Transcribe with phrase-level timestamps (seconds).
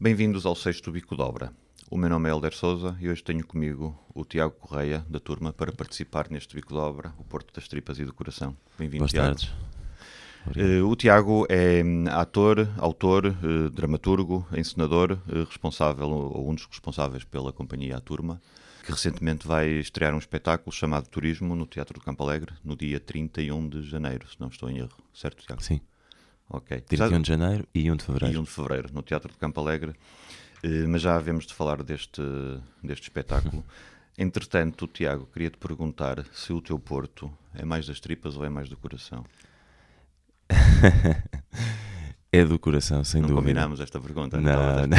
[0.00, 1.52] Bem-vindos ao sexto Bico de Obra.
[1.90, 5.52] O meu nome é Helder Souza e hoje tenho comigo o Tiago Correia, da turma,
[5.52, 8.56] para participar neste Bico de Obra, o Porto das Tripas e do Coração.
[8.78, 9.26] Bem-vindo, Tiago.
[9.26, 9.52] tardes.
[10.54, 16.66] Eh, o Tiago é hum, ator, autor, eh, dramaturgo, encenador, eh, responsável, ou um dos
[16.66, 18.40] responsáveis pela companhia A Turma,
[18.84, 23.00] que recentemente vai estrear um espetáculo chamado Turismo no Teatro do Campo Alegre, no dia
[23.00, 25.02] 31 de janeiro, se não estou em erro.
[25.12, 25.60] Certo, Tiago?
[25.60, 25.80] Sim,
[26.50, 26.80] Ok.
[26.80, 28.40] 31 de janeiro e 1 de e fevereiro.
[28.40, 29.94] 1 de fevereiro, no Teatro do Campo Alegre.
[30.62, 32.22] Eh, Mas já havemos de falar deste,
[32.82, 33.64] deste espetáculo.
[34.16, 38.68] Entretanto, Tiago, queria-te perguntar se o teu Porto é mais das tripas ou é mais
[38.68, 39.24] do coração?
[42.32, 43.42] é do coração, sem não dúvida.
[43.46, 44.40] combinámos esta pergunta.
[44.40, 44.96] Não, a não.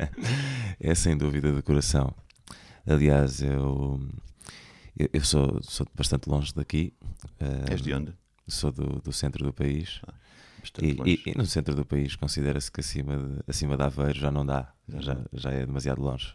[0.80, 2.12] é sem dúvida do coração.
[2.86, 4.00] Aliás, eu,
[5.12, 6.92] eu, sou, sou bastante longe daqui.
[7.38, 8.12] eh, És de onde?
[8.48, 10.00] Sou do, do centro do país.
[10.02, 10.29] Bastante
[10.82, 14.30] E, e- e no centro do país considera-se que acima de, acima de Aveiro já
[14.30, 16.34] não dá, Já já, é demasiado longe.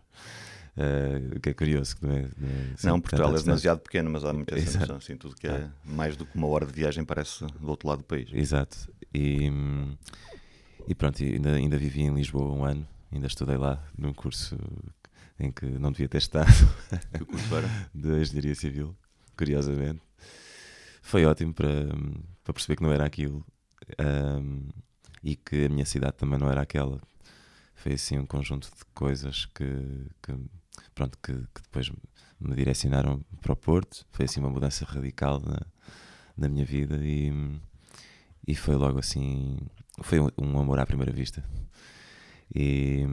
[1.36, 2.22] O que é curioso, que não é?
[2.38, 4.80] não é assim Não, Portugal é demasiado pequeno, mas há muita Exato.
[4.80, 4.96] noção.
[4.98, 8.00] Assim, tudo que é mais do que uma hora de viagem parece do outro lado
[8.00, 8.30] do país.
[8.34, 8.78] Exato.
[9.14, 9.50] E,
[10.88, 14.58] e pronto, ainda, ainda vivi em Lisboa um ano, ainda estudei lá num curso
[15.40, 16.52] em que não devia ter estado,
[17.18, 17.70] Que curso era?
[17.96, 18.96] de Engenharia Civil,
[19.38, 20.02] curiosamente.
[21.02, 21.86] Foi ótimo para,
[22.44, 23.46] para perceber que não era aquilo
[24.42, 24.68] hum,
[25.24, 27.02] e que a minha cidade também não era aquela.
[27.76, 29.66] Foi assim um conjunto de coisas que,
[30.22, 30.36] que,
[30.94, 31.90] pronto, que, que depois
[32.40, 34.06] me direcionaram para o Porto.
[34.12, 35.60] Foi assim uma mudança radical na,
[36.38, 37.32] na minha vida e,
[38.48, 39.58] e foi logo assim.
[40.02, 41.44] Foi um, um amor à primeira vista.
[42.54, 43.04] E,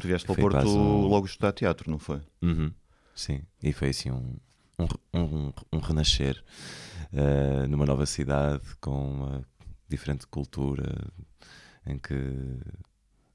[0.00, 2.20] Tu vieste para o Porto um- logo estudar teatro, não foi?
[2.40, 2.72] Uhum,
[3.14, 4.36] Sim, e foi assim um,
[4.78, 6.42] um, um, um renascer
[7.12, 9.44] eh, numa nova cidade com uma
[9.92, 11.06] diferente cultura
[11.86, 12.14] em que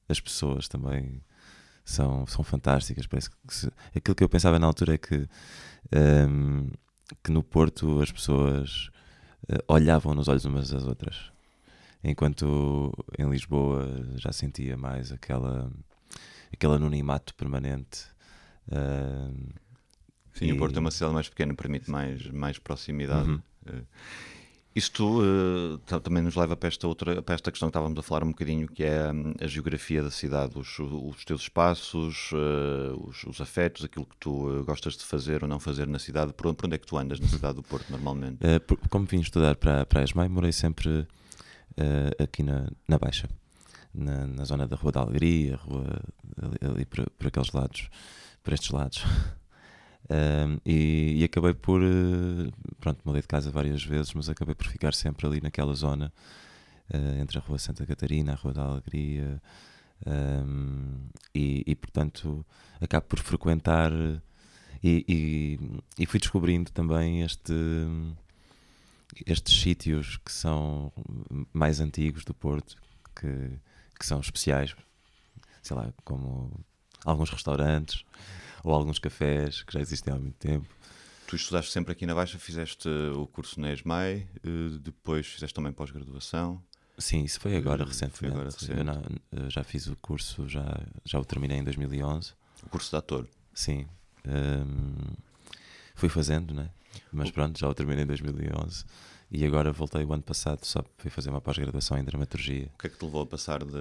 [0.10, 1.22] as pessoas também
[1.86, 3.08] são, são fantásticas.
[3.08, 5.28] Parece que se- aquilo que eu pensava na altura é que,
[5.92, 6.70] ehm,
[7.24, 8.90] que no Porto as pessoas
[9.50, 11.32] eh, olhavam nos olhos umas às outras,
[12.04, 13.86] enquanto em Lisboa
[14.16, 15.72] já sentia mais aquela,
[16.54, 18.06] aquele anonimato permanente.
[18.72, 19.50] ehm,
[20.34, 23.28] Sim, o E- Porto é uma cidade mais pequena, permite mais, mais proximidade.
[23.30, 23.42] Uhum.
[23.66, 23.84] Eh,
[24.78, 28.24] Isto ta- também nos leva para esta, outra, para esta questão que estávamos a falar
[28.24, 33.24] um bocadinho, que é hum, a geografia da cidade, os, os teus espaços, eh, os,
[33.24, 36.32] os afetos, aquilo que tu eh, gostas de fazer ou não fazer na cidade.
[36.32, 38.38] Por, onde- é que tu andas na cidade do Porto, normalmente?
[38.46, 43.28] Uh, como vim estudar para, para a ESMAI, morei sempre uh, aqui na, na Baixa,
[43.92, 46.02] na, na zona da Rua da Alegria, rua,
[46.40, 47.90] ali, ali por, por aqueles lados,
[48.44, 49.04] por estes lados.
[50.66, 51.82] E, e acabei por.
[51.82, 56.14] uh, pronto, mudei de casa várias vezes, mas acabei por ficar sempre ali naquela zona,
[56.94, 59.42] uh, entre a Rua Santa Catarina, a Rua da Alegria,
[61.34, 62.46] e, e, portanto
[62.80, 63.92] acabo por frequentar.
[64.84, 67.54] E, e, e fui descobrindo também este
[69.26, 70.92] estes sítios que são
[71.54, 72.76] mais antigos do Porto,
[73.16, 73.60] que,
[73.98, 74.76] que são especiais,
[75.64, 76.52] sei lá, como
[77.04, 78.04] alguns restaurantes
[78.64, 80.68] ou alguns cafés que já existem há muito tempo.
[81.28, 85.74] Tu estudaste sempre aqui na Baixa, fizeste o curso na ESMAI, eh, depois fizeste também
[85.74, 86.64] pós-graduação.
[86.98, 88.18] Sim, isso foi agora Eh, recentemente.
[88.18, 88.72] foi agora recente.
[88.78, 90.66] Eu não- eu já fiz o curso, já,
[91.06, 92.32] já o terminei em 2011.
[92.64, 93.28] O curso de ator.
[93.54, 93.86] Sim.
[94.26, 94.96] Hum,
[95.96, 96.70] fui fazendo, né?
[97.12, 98.86] Mas pronto, já o terminei em 2011
[99.30, 102.70] e agora voltei o ano passado só fui fazer uma pós-graduação em dramaturgia.
[102.76, 103.72] O que é que te levou a passar de,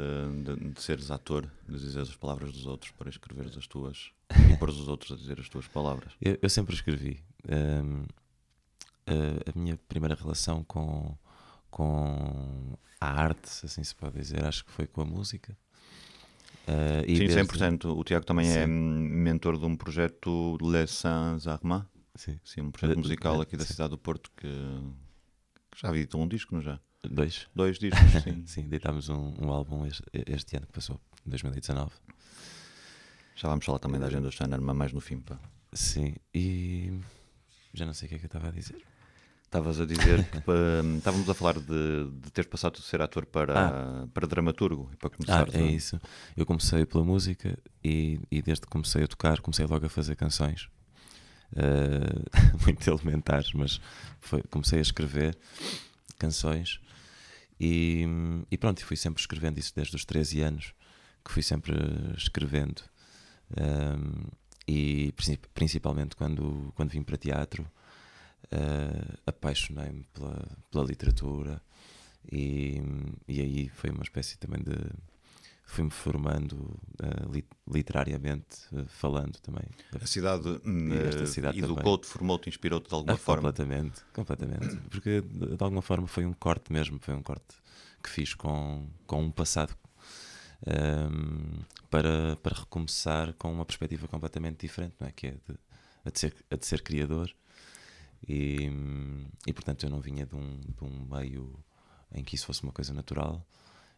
[0.44, 4.10] de, de seres ator, de dizer as palavras dos outros para escreveres as tuas
[4.52, 6.12] e pôr os outros a dizer as tuas palavras?
[6.20, 7.22] Eu, eu sempre escrevi.
[7.48, 8.04] Hum,
[9.06, 11.16] a, a minha primeira relação com,
[11.70, 15.56] com a arte, se assim se pode dizer, acho que foi com a música.
[16.66, 17.96] Uh, Sim, desde- 100%.
[17.96, 18.70] O Tiago também é Sim.
[18.72, 22.40] hum, mentor de um projeto Les Saints Armand, Sim.
[22.44, 24.48] sim, um projeto musical aqui da cidade do Porto que
[25.80, 26.78] já editou um disco, não já?
[27.08, 27.46] Dois.
[27.54, 28.44] Dois discos, sim.
[28.46, 31.90] Sim, deitámos um, um álbum este, este ano que passou, 2019.
[33.36, 35.20] Já vamos falar também da agenda do Steiner, mas mais no fim.
[35.20, 35.38] Pá.
[35.72, 36.98] Sim, e
[37.74, 38.76] já não sei o que é que eu estava a dizer.
[39.44, 40.38] Estavas a dizer que
[40.98, 45.08] estávamos a falar de, de teres passado de ser ator para, para dramaturgo e para
[45.08, 45.54] Ah, começar.
[45.54, 46.00] é isso.
[46.36, 50.16] Eu comecei pela música e, e desde que comecei a tocar, comecei logo a fazer
[50.16, 50.68] canções.
[51.54, 52.22] Eh,
[52.64, 53.80] muito elementares, mas
[54.20, 55.36] foi- comecei a escrever
[56.18, 56.80] canções
[57.60, 58.04] e,
[58.50, 60.74] e pronto, e fui sempre escrevendo isso desde os 13 anos,
[61.24, 61.74] que fui sempre
[62.16, 62.82] escrevendo.
[63.56, 64.24] Um,
[64.66, 67.64] e princip- principalmente quando, quando vim para teatro,
[68.50, 71.62] eh, apaixonei-me pela, pela literatura
[72.30, 72.82] e,
[73.28, 74.72] e aí foi uma espécie também de.
[75.68, 76.78] Fui-me formando
[77.30, 79.64] li- literariamente, eh, falando também.
[80.00, 83.50] A cidade, eh, cidade educou-te, formou-te, inspirou-te de alguma Ah, forma.
[83.52, 84.76] Completamente, completamente.
[84.88, 87.56] Porque de alguma forma foi um corte mesmo, foi um corte
[88.02, 89.76] que fiz com, com um passado
[90.66, 95.12] ehm, para, para recomeçar com uma perspectiva completamente diferente, não é?
[95.12, 95.58] Que é de,
[96.04, 97.30] a, de ser, a de ser criador.
[98.26, 98.70] E,
[99.46, 101.58] e portanto eu não vinha de um, de um meio
[102.12, 103.44] em que isso fosse uma coisa natural.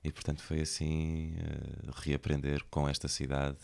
[0.05, 3.59] E portanto foi assim eh, reaprender com esta cidade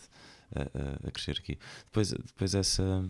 [0.53, 1.57] a, a- a crescer aqui.
[1.85, 3.09] Depois, depois essa,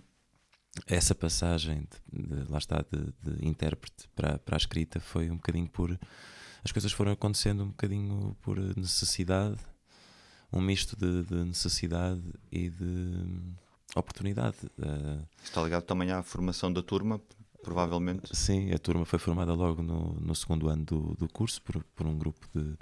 [0.87, 5.35] essa passagem de, de- lá está de, de intérprete para, para a escrita foi um
[5.37, 5.97] bocadinho por
[6.63, 9.57] as coisas foram acontecendo um bocadinho por necessidade
[10.51, 13.13] um misto de, de necessidade e de
[13.95, 17.19] oportunidade Eh, Está ligado também à formação da turma,
[17.63, 18.35] provavelmente.
[18.35, 22.05] sim, a turma foi formada logo no, no segundo ano do, do curso por, por
[22.07, 22.75] um grupo de,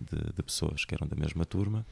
[0.00, 1.86] de, de pessoas que eram da mesma turma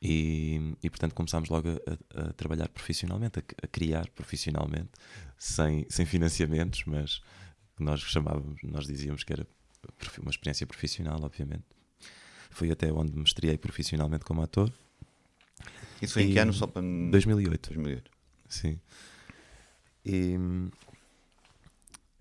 [0.00, 4.90] e, e portanto começámos logo a, a- trabalhar profissionalmente, a, a criar profissionalmente,
[5.38, 7.20] sem, sem financiamentos, mas
[7.78, 9.46] nós chamávamos, nós dizíamos que era
[10.20, 11.64] uma experiência profissional, obviamente.
[12.50, 14.72] Foi até onde me estreiei profissionalmente como ator,
[16.00, 16.52] Isso foi em que ano?
[16.52, 16.82] Só para...
[16.82, 17.68] 2008.
[17.70, 18.10] 2008.
[18.48, 18.78] Sim.
[20.04, 20.36] E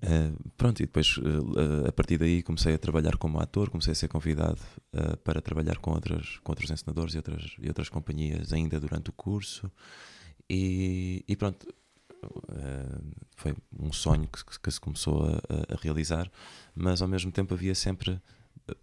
[0.01, 3.95] eh, pronto, e depois eh, a partir daí comecei a trabalhar como ator, comecei a
[3.95, 4.59] ser convidado
[4.93, 9.09] eh, para trabalhar com, outras, com outros encenadores e outras, e outras companhias ainda durante
[9.09, 9.71] o curso.
[10.49, 11.65] E, e pronto,
[13.35, 15.29] foi um sonho que, que se começou a,
[15.73, 16.29] a- realizar,
[16.75, 18.21] mas ao mesmo tempo havia sempre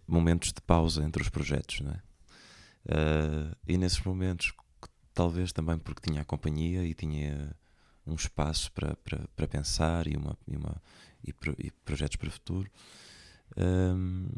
[0.07, 2.01] momentos de pausa entre os projetos, não é?
[3.67, 4.51] E nesses momentos,
[5.13, 7.55] talvez também porque tinha a companhia e tinha
[8.05, 10.81] um espaço para, para, para pensar e, uma, e, uma,
[11.23, 12.69] e, pro- e projetos para o futuro.
[13.57, 14.29] Hum,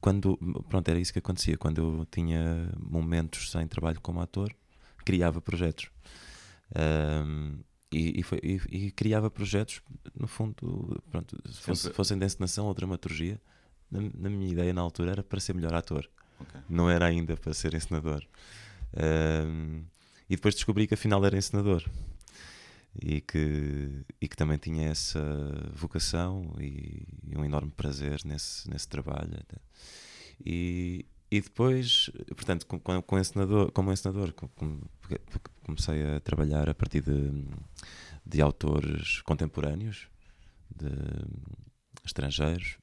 [0.00, 0.36] quando,
[0.68, 1.56] pronto, era isso que acontecia.
[1.56, 4.54] Quando eu tinha momentos sem trabalho como ator,
[5.04, 5.90] criava projetos.
[6.76, 7.58] Hum,
[7.90, 9.80] e, e, foi- e- e criava projetos,
[10.14, 13.40] no fundo, pronto, se fosse, fossem de encenação ou dramaturgia,
[13.90, 16.06] na, na minha ideia na altura era para ser melhor ator
[16.38, 16.60] Ok.
[16.68, 18.22] não era ainda para ser encenador.
[18.94, 19.82] Ahm,
[20.28, 21.82] e depois descobri que afinal era encenador
[23.00, 25.20] e que, e que também tinha essa
[25.72, 29.38] vocação e, e um enorme prazer nesse, nesse trabalho.
[30.44, 34.80] E, e depois, portanto, com, com, encenador, como encenador, com- com-
[35.64, 37.44] comecei a trabalhar a partir de,
[38.24, 40.08] de autores contemporâneos,
[40.74, 40.88] de
[42.04, 42.78] estrangeiros,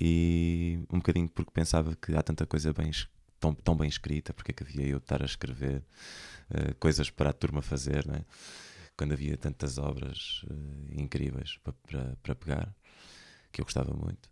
[0.00, 2.90] e um bocadinho porque pensava que há tanta coisa bem,
[3.40, 5.82] tão, tão bem escrita, porque é que havia eu de estar a escrever
[6.50, 8.24] eh, coisas para a turma fazer, não é?
[8.98, 11.58] Quando havia tantas obras eh, incríveis
[12.22, 12.74] para, pegar,
[13.52, 14.28] que eu gostava muito.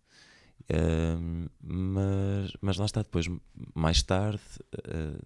[0.68, 3.26] Ehm, mas, mas lá está, depois,
[3.74, 4.42] mais tarde,
[4.88, 5.20] eh,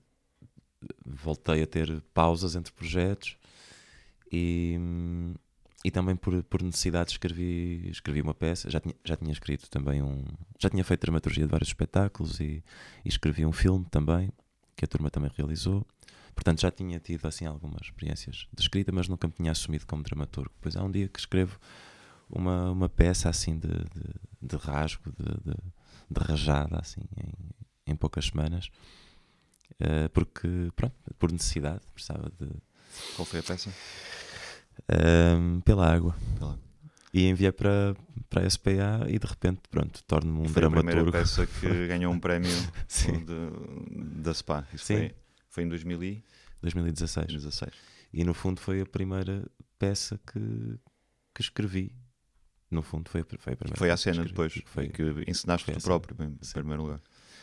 [1.04, 3.38] voltei a ter pausas entre projetos
[4.30, 4.78] e,
[5.82, 8.70] e também por, por necessidade escrevi, escrevi uma peça.
[8.70, 10.22] Já tinha, já tinha escrito também um.
[10.58, 12.62] Já tinha feito dramaturgia de vários espetáculos e,
[13.04, 14.30] e escrevi um filme também,
[14.80, 15.86] que a turma também realizou.
[16.34, 20.02] Portanto, já tinha tido assim algumas experiências de escrita, mas nunca me tinha assumido como
[20.02, 20.50] dramaturgo.
[20.54, 21.58] Depois há um dia que escrevo
[22.30, 25.56] uma, uma peça assim de, de, de rasgo, de, de,
[26.10, 27.02] de rajada, assim,
[27.86, 28.70] em, em poucas semanas.
[29.78, 32.48] Eh, porque, pronto, por necessidade, precisava de.
[33.16, 33.70] Qual foi a peça?
[34.88, 36.16] ehm, pela água.
[36.38, 36.58] Pela-
[37.12, 37.96] E enviei para,
[38.28, 41.10] para a SPA e de repente, pronto, torno-me um foi a primeira dramaturgo.
[41.12, 42.50] peça que ganhou um prémio
[42.88, 44.66] de- da SPA.
[44.72, 44.96] Isso Sim.
[44.96, 45.14] Foi,
[45.48, 47.26] foi em 2016.
[47.26, 47.72] 2016.
[48.12, 49.44] E no fundo foi a primeira
[49.78, 50.78] peça que,
[51.34, 51.94] que escrevi.
[52.70, 54.52] No fundo foi a, foi a primeira Foi à cena depois.
[54.66, 56.52] Foi, que ensinaste tu próprio, em Sim.
[56.54, 57.00] primeiro lugar.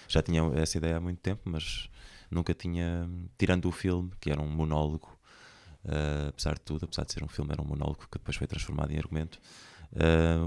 [0.07, 1.89] já tinha essa ideia há muito tempo, mas
[2.31, 5.16] nunca tinha, tirando o filme, que era um monólogo,
[5.87, 8.47] eh, apesar de tudo, apesar de ser um filme, era um monólogo que depois foi
[8.47, 9.39] transformado em argumento.
[9.95, 10.37] eh,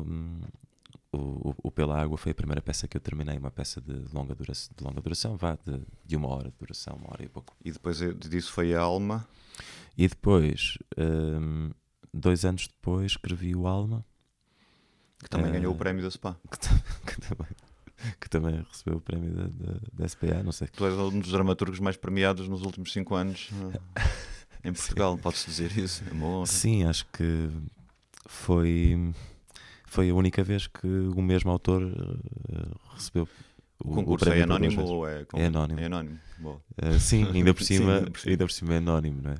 [1.12, 4.34] o, o- Pela Água foi a primeira peça que eu terminei, uma peça de longa
[4.34, 7.54] duração, de longa duração vá, de, de uma hora de duração, uma hora e pouco.
[7.64, 9.26] E depois disso foi a Alma.
[9.98, 11.70] E depois, hum,
[12.14, 14.04] dois anos depois, escrevi o Alma,
[15.22, 16.36] Que também Eh, ganhou o prémio da SPA.
[16.48, 16.58] que,
[17.06, 17.48] que também,
[18.20, 20.68] que também recebeu o prémio da, da, da SPA, não sei.
[20.68, 23.50] Tu és um dos dramaturgos mais premiados nos últimos cinco anos
[24.64, 26.02] em Portugal, pode-se dizer isso.
[26.10, 26.46] É honra.
[26.46, 27.48] Sim, acho que
[28.26, 29.12] foi,
[29.86, 33.28] foi a única vez que o mesmo autor eh, recebeu
[33.82, 35.80] o, O o concurso prémio é por anónimo ou é, É anónimo.
[35.80, 36.18] É anónimo.
[36.78, 38.30] Eh, sim, ainda por Sim, cima, ainda por cima.
[38.32, 39.36] ainda por cima é anónimo, não é?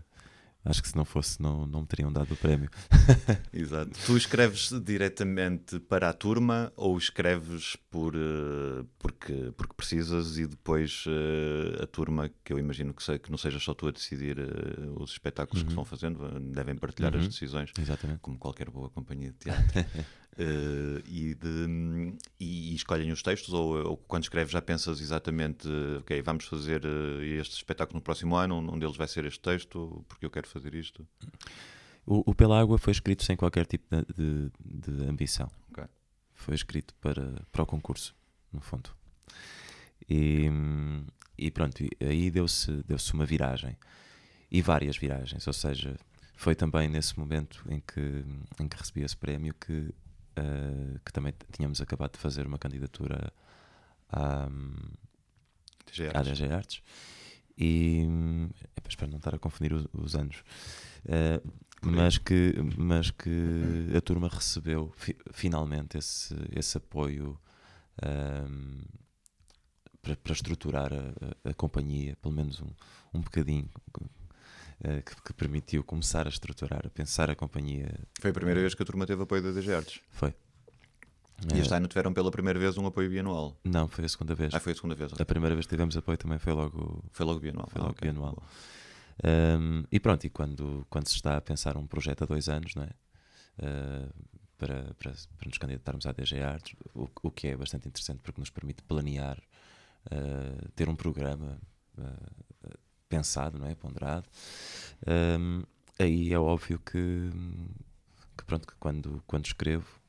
[0.63, 2.69] Acho que se não fosse, não, não me teriam dado o prémio.
[3.51, 3.93] Exato.
[4.05, 8.85] Tu escreves diretamente para a turma ou escreves por, eh,
[9.21, 13.37] porque, porque precisas e depois eh, a turma, que eu imagino que, sei, que não
[13.37, 14.45] seja só tu a decidir eh,
[14.97, 15.75] os espetáculos que Uhum.
[15.77, 17.29] vão fazendo, devem partilhar as Uhum.
[17.29, 18.21] decisões, Exatamente.
[18.21, 19.65] como qualquer boa companhia de teatro.
[20.39, 26.23] Eh, e, de- e- escolhem os textos ou, ou quando escreves já pensas exatamente ok,
[26.23, 26.83] vamos fazer
[27.37, 30.73] este espetáculo no próximo ano, um deles vai ser este texto, porque eu quero fazer
[30.75, 31.07] isto.
[32.07, 35.51] O, o Pela Água foi escrito sem qualquer tipo de, de- de ambição.
[35.73, 35.85] Ok.
[36.33, 38.15] Foi escrito para, para o concurso,
[38.53, 38.89] no fundo.
[40.09, 40.49] E,
[41.39, 43.77] e pronto, aí deu-se deu uma viragem.
[44.51, 45.47] E várias viragens.
[45.47, 45.97] Ou seja,
[46.35, 48.25] foi também nesse momento em que,
[48.59, 49.95] em que recebi esse prémio que,
[50.37, 53.33] eh, que também tínhamos acabado de fazer uma candidatura
[54.09, 56.39] à, à Artes.
[56.39, 56.83] DG Artes.
[57.57, 58.07] E
[58.77, 60.43] epá, espero não estar a confundir os, os anos.
[61.05, 61.91] Eh, aí.
[61.93, 67.39] mas que, mas que a turma recebeu fi- finalmente esse, esse apoio
[68.03, 68.83] ahm,
[70.03, 72.71] para, para estruturar a, a- companhia, pelo menos um,
[73.15, 73.69] um bocadinho,
[74.83, 77.93] eh, que, que permitiu começar a estruturar, a pensar a companhia.
[78.21, 80.01] Foi a primeira vez que a turma teve apoio da DG Artes.
[80.11, 80.35] Foi.
[81.53, 83.57] E Eh, este ano tiveram pela primeira vez um apoio bianual.
[83.65, 84.53] Não, foi a segunda vez.
[84.55, 85.13] Ah, foi a segunda vez.
[85.13, 85.23] ok.
[85.23, 87.67] A primeira vez que tivemos apoio também foi logo Foi logo bianual.
[87.71, 88.03] Foi Ah, logo ok.
[88.11, 88.35] bianual.
[88.35, 88.47] Boa.
[89.59, 92.75] Um, e pronto, e quando, quando se está a pensar um projeto a dois anos,
[92.75, 92.91] não é?
[93.59, 94.11] Uh,
[94.57, 98.41] para, para, para nos candidatarmos à DG Artes, o, o que é bastante interessante porque
[98.41, 99.39] nos permite planear,
[100.07, 101.61] uh, ter um programa
[101.99, 102.79] uh,
[103.09, 103.75] pensado, não é?
[103.75, 104.27] Ponderado.
[105.07, 105.63] Um,
[105.99, 107.31] aí é óbvio que,
[108.37, 110.01] que pronto, que quando, quando escrevo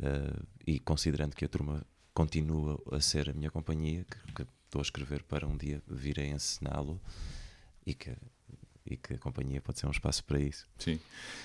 [0.00, 4.80] uh, e considerando que a turma continua a ser a minha companhia, que, que estou
[4.80, 7.00] a escrever para um dia vir a encená-lo
[7.86, 8.16] e que,
[8.86, 10.66] e que a companhia pode ser um espaço para isso.
[10.78, 11.00] Sim.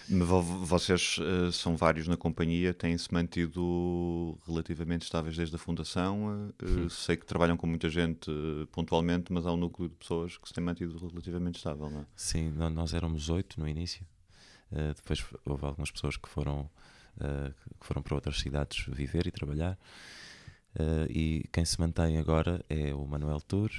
[0.10, 6.52] Vocês eh, são vários na companhia, têm-se mantido relativamente estáveis desde a fundação.
[6.62, 6.90] Sim.
[6.90, 10.48] sei que trabalham com muita gente eh, pontualmente, mas há um núcleo de pessoas que
[10.48, 12.06] se tem mantido relativamente estável, não é?
[12.16, 14.06] Sim, nó- nós éramos oito no início,
[14.72, 16.70] uh, depois houve algumas pessoas que foram,
[17.18, 19.78] uh, que foram para outras cidades viver e trabalhar.
[20.76, 23.72] Uh, e quem se mantém agora é o Manuel Tour,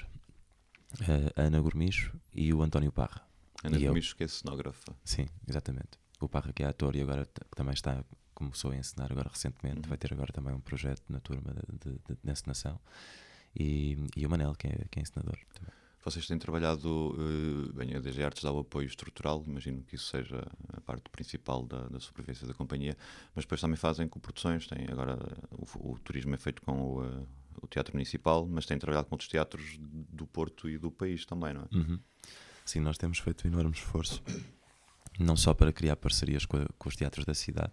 [1.03, 3.29] uh, a Ana Gourmicho e o António Parra.
[3.65, 3.93] Ana E eu?
[3.93, 4.97] Gomes, que é cenógrafa.
[5.05, 5.99] Sim, exatamente.
[6.21, 7.27] O Parra que é ator e agora
[7.57, 9.89] também está, começou a ensinar agora recentemente, Uhum.
[9.89, 12.79] vai ter agora também um projeto na turma de, de, de, encenação.
[13.59, 15.39] E, e o Manel, que é, que é encenador.
[15.55, 15.73] também.
[16.03, 20.07] Vocês têm trabalhado, eh, bem, a DG Artes dá o apoio estrutural, imagino que isso
[20.07, 22.97] seja a parte principal da, da sobrevivência da companhia,
[23.35, 25.19] mas depois também fazem coproduções, têm agora,
[25.51, 27.27] o, o turismo é feito com o, eh,
[27.61, 31.53] o Teatro Municipal, mas têm trabalhado com outros teatros do Porto e do país também,
[31.53, 31.77] não é?
[31.77, 32.01] Uhum.
[32.71, 34.23] Sim, nós temos feito um enorme esforço,
[35.19, 37.73] não só para criar parcerias com, a- com os teatros da cidade,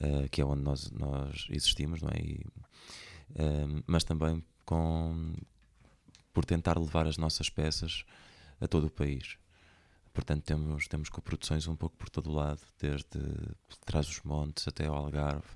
[0.00, 2.18] eh, que é onde nós, nós existimos, não é?
[2.18, 2.46] E,
[3.36, 5.34] ehm, mas também com,
[6.32, 8.04] por tentar levar as nossas peças
[8.62, 9.36] a todo o país.
[10.14, 13.06] Portanto, temos, temos coproduções um pouco por todo o lado, desde
[13.84, 15.48] trás os montes até ao Algarve.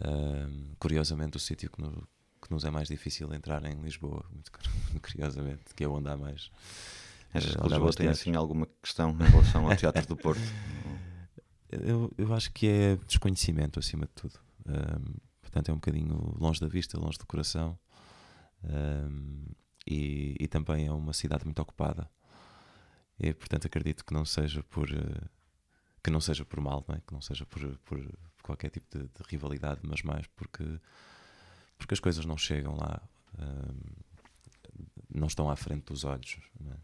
[0.00, 2.06] Ehm, curiosamente, o sítio que, no-
[2.40, 4.60] que nos é mais difícil entrar é em Lisboa, muito cu-
[5.02, 6.52] curiosamente, que é onde há mais.
[7.32, 10.40] Achas eh, que Lisboa tem assim alguma questão em relação ao Teatro do Porto?
[11.70, 14.40] Eu, eu acho que é desconhecimento acima de tudo.
[14.66, 17.78] Ahm, portanto, é um bocadinho longe da vista, longe do coração.
[18.64, 19.44] Ahm,
[19.86, 22.08] e, e também é uma cidade muito ocupada.
[23.20, 25.28] E, portanto, acredito que não seja por eh,
[26.02, 27.00] que não seja por mal, não é?
[27.06, 28.00] que não seja por, por
[28.42, 30.64] qualquer tipo de, de rivalidade, mas mais porque
[31.76, 33.00] porque as coisas não chegam lá,
[33.38, 34.02] ahm,
[35.14, 36.38] não estão à frente dos olhos.
[36.58, 36.76] não é?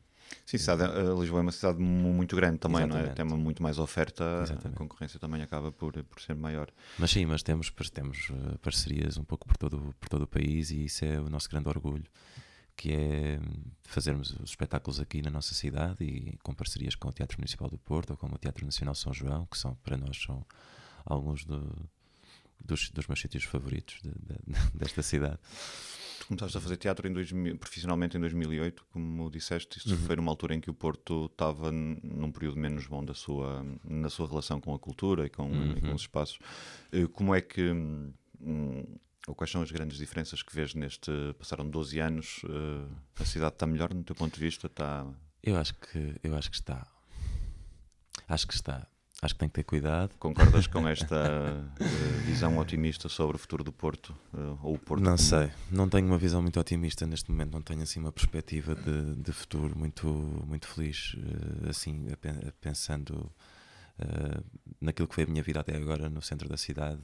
[0.46, 3.00] Sim, cidade, eh, Lisboa é uma cidade mu- muito grande também, não é?
[3.00, 3.16] Exatamente.
[3.16, 4.76] Tem uma muito mais oferta, a Exatamente.
[4.78, 6.70] concorrência também acaba por, por ser maior.
[6.98, 10.70] Mas sim, mas temos, temos eh, parcerias um pouco por todo, por todo o país
[10.70, 12.04] e isso é o nosso grande orgulho,
[12.76, 17.12] que é hum, fazermos os espetáculos aqui na nossa cidade e com parcerias com o
[17.12, 20.20] Teatro Municipal do Porto ou com o Teatro Nacional São João, que são para nós
[20.20, 20.44] são
[21.04, 21.88] alguns do-
[22.64, 25.38] dos, dos meus sítios favoritos de- de- desta cidade.
[26.24, 30.32] Tu começaste a fazer teatro em 2000, profissionalmente em 2008, como disseste, isso foi numa
[30.32, 34.58] altura em que o Porto estava num período menos bom da sua, na sua relação
[34.58, 36.38] com a cultura e com, e com os espaços.
[36.90, 38.86] Eh, Como é que, hum,
[39.28, 43.56] ou quais são as grandes diferenças que vês neste, passaram 12 anos, eh, a cidade
[43.56, 44.66] está melhor no teu ponto de vista?
[44.66, 45.06] Está...
[45.42, 46.86] Eu acho que, eu acho que está.
[48.26, 48.86] Acho que está.
[49.24, 50.10] Acho que tem que ter cuidado.
[50.18, 51.16] Concordas com esta
[51.80, 51.84] eh,
[52.26, 54.14] visão otimista sobre o futuro do Porto?
[54.34, 57.62] eh, ou o Porto Não sei, não tenho uma visão muito otimista neste momento, não
[57.62, 60.06] tenho assim uma perspectiva de, de futuro muito,
[60.46, 62.06] muito feliz, eh, assim,
[62.60, 63.32] pensando
[64.80, 67.00] naquilo que foi a minha vida até agora no centro da cidade.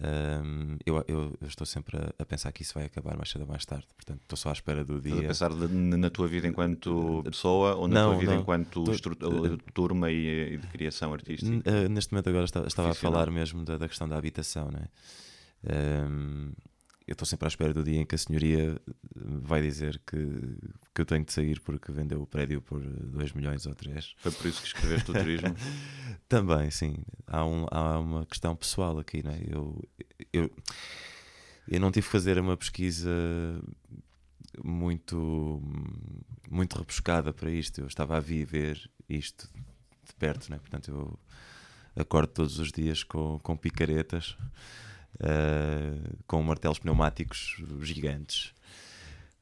[0.00, 3.46] Ahm, eu, eu- estou sempre a, a pensar que isso vai acabar mais cedo ou
[3.46, 5.28] mais tarde, portanto estou só à espera do Estás a dia.
[5.28, 8.40] pensar na tua vida enquanto pessoa ou na Não, tua vida não.
[8.42, 11.62] enquanto Tô- uh, turma e, e de criação artística?
[11.70, 14.80] Eh, neste momento agora estava, estava a falar mesmo da, da questão da habitação, não
[14.80, 14.88] é?
[15.72, 16.52] Ahm,
[17.06, 18.80] eu estou sempre à espera do dia em que a senhoria
[19.14, 20.16] vai dizer que,
[20.94, 24.14] que eu tenho de sair porque vendeu o prédio por 2 milhões ou 3.
[24.16, 25.54] Foi por isso que escreveste o turismo?
[26.28, 26.96] Também, sim.
[27.26, 29.42] Há, um, há uma questão pessoal aqui, não é?
[29.46, 29.82] Eu,
[30.32, 30.50] eu,
[31.66, 33.10] eu não tive que fazer uma pesquisa
[34.62, 35.60] muito,
[36.48, 37.80] muito rebuscada para isto.
[37.80, 39.48] Eu estava a viver isto
[40.06, 40.60] de perto, não é?
[40.60, 41.18] Portanto, eu
[41.96, 44.36] acordo todos os dias com, com picaretas,
[45.20, 48.54] eh, com martelos pneumáticos gigantes.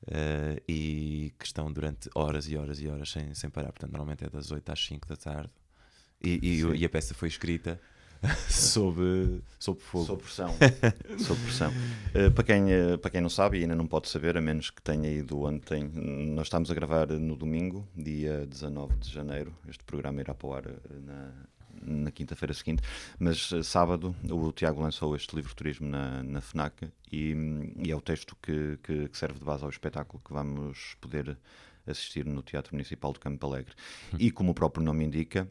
[0.07, 3.73] Eh, e que estão durante horas e horas e horas sem, sem parar.
[3.73, 5.51] Portanto, normalmente é das 8 às 5 da tarde.
[6.23, 7.81] E, e, e a peça foi escrita
[8.49, 10.07] sob, sob fogo.
[10.07, 10.55] Sob pressão.
[11.19, 11.73] Sob pressão.
[12.15, 14.71] Uh, para, quem, uh, para quem não sabe e ainda não pode saber, a menos
[14.71, 19.53] que tenha ido ontem, nós estamos a gravar no domingo, dia 19 de janeiro.
[19.69, 21.33] Este programa irá para o ar uh, na,
[21.81, 22.83] na quinta-feira seguinte.
[23.19, 27.35] Mas uh, sábado o Tiago lançou este livro Turismo na, na FNAC e,
[27.85, 31.37] e é o texto que, que- que serve de base ao espetáculo que vamos poder
[31.87, 33.75] assistir no Teatro Municipal do Campo Alegre.
[34.19, 35.49] E como o próprio nome indica,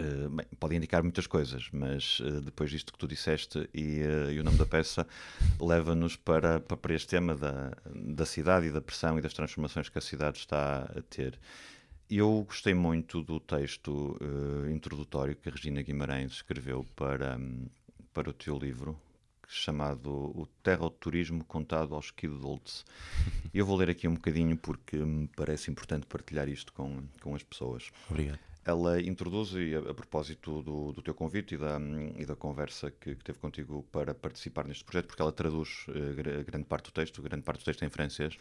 [0.00, 4.30] Uh, bem, pode indicar muitas coisas, mas uh, depois disto que tu disseste e, uh,
[4.30, 5.04] e o nome da peça
[5.60, 9.88] leva-nos para, para, para este tema da, da cidade e da pressão e das transformações
[9.88, 11.36] que a cidade está a ter.
[12.10, 17.66] Eu gostei muito do texto uh, introdutório que a Regina Guimarães escreveu para, um,
[18.14, 18.98] para o teu livro,
[19.46, 22.84] chamado O Terra ao Turismo Contado aos Kidults.
[23.52, 27.42] Eu vou ler aqui um bocadinho porque me parece importante partilhar isto com, com as
[27.42, 28.38] pessoas Obrigado.
[28.64, 31.78] ela introduz, e a, a propósito do, do teu convite e da,
[32.16, 35.84] e da conversa que, que teve contigo para participar neste projeto, porque ela traduz
[36.16, 38.38] gra- grande parte do texto, grande parte do texto é em francês.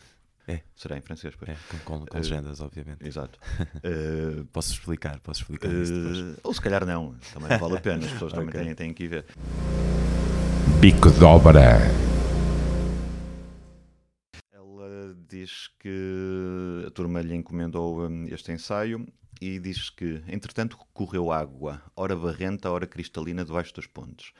[0.47, 0.61] É.
[0.75, 1.49] Será em francês, pois.
[1.51, 3.05] É, com, com- com Eh, legendas, obviamente.
[3.05, 3.37] Exato.
[3.83, 6.17] Eh, Posso explicar, posso explicar isso depois.
[6.37, 8.61] eh, ou se calhar não, também vale a pena, as pessoas também Ok.
[8.63, 9.25] têm, têm que ir ver.
[10.79, 11.61] Bico de obra.
[14.53, 19.05] Ela diz que a turma lhe encomendou hum, este ensaio
[19.41, 24.31] e diz que, entretanto, correu água, ora barrenta, ora cristalina, debaixo das pontes.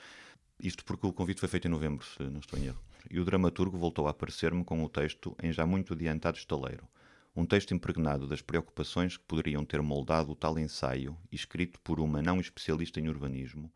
[0.60, 2.82] Isto porque o convite foi feito em novembro, se não estou em erro.
[3.10, 6.88] E o dramaturgo voltou a aparecer-me com o texto em já muito adiantado estaleiro.
[7.36, 12.22] Um texto impregnado das preocupações que poderiam ter moldado o tal ensaio, escrito por uma
[12.22, 13.72] não especialista em urbanismo,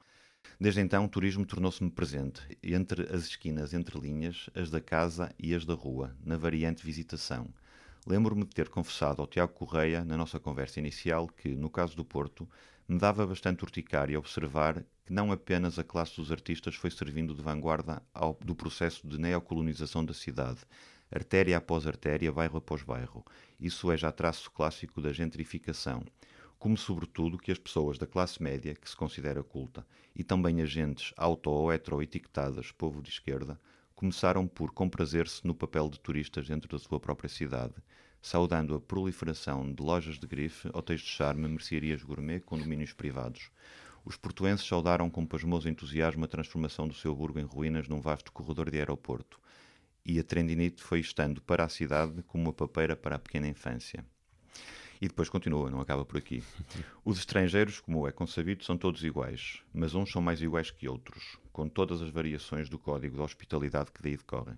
[0.60, 5.56] Desde então, o turismo tornou-se-me presente, entre as esquinas entre linhas, as da casa e
[5.56, 7.48] as da rua, na variante visitação.
[8.06, 12.06] Lembro-me de ter confessado ao Tiago Correia, na nossa conversa inicial, que, no caso do
[12.06, 12.48] Porto,
[12.92, 17.42] me dava bastante urticária observar que não apenas a classe dos artistas foi servindo de
[17.42, 20.60] vanguarda ao- do processo de neocolonização da cidade,
[21.10, 23.26] artéria após artéria, bairro após bairro.
[23.58, 26.04] Isso é já traço clássico da gentrificação
[26.60, 31.14] como sobretudo que as pessoas da classe média, que se considera culta, e também agentes
[31.18, 33.60] auto ou hetero-etiquetadas, povo de esquerda,
[33.96, 37.74] começaram por comprazer-se no papel de turistas dentro da sua própria cidade,
[38.22, 43.50] saudando a proliferação de lojas de grife, hotéis de charme, mercearias gourmet, condomínios privados.
[44.06, 48.32] Os portuenses saudaram com pasmoso entusiasmo a transformação do seu burgo em ruínas num vasto
[48.32, 49.40] corredor de aeroporto,
[50.06, 54.06] e a trendinite foi estando para a cidade como uma papeira para a pequena infância.
[55.00, 56.44] E depois continua, não acaba por aqui.
[57.04, 61.40] Os estrangeiros, como é concebido, são todos iguais, mas uns são mais iguais que outros,
[61.52, 64.58] com todas as variações do código da hospitalidade que daí decorrem.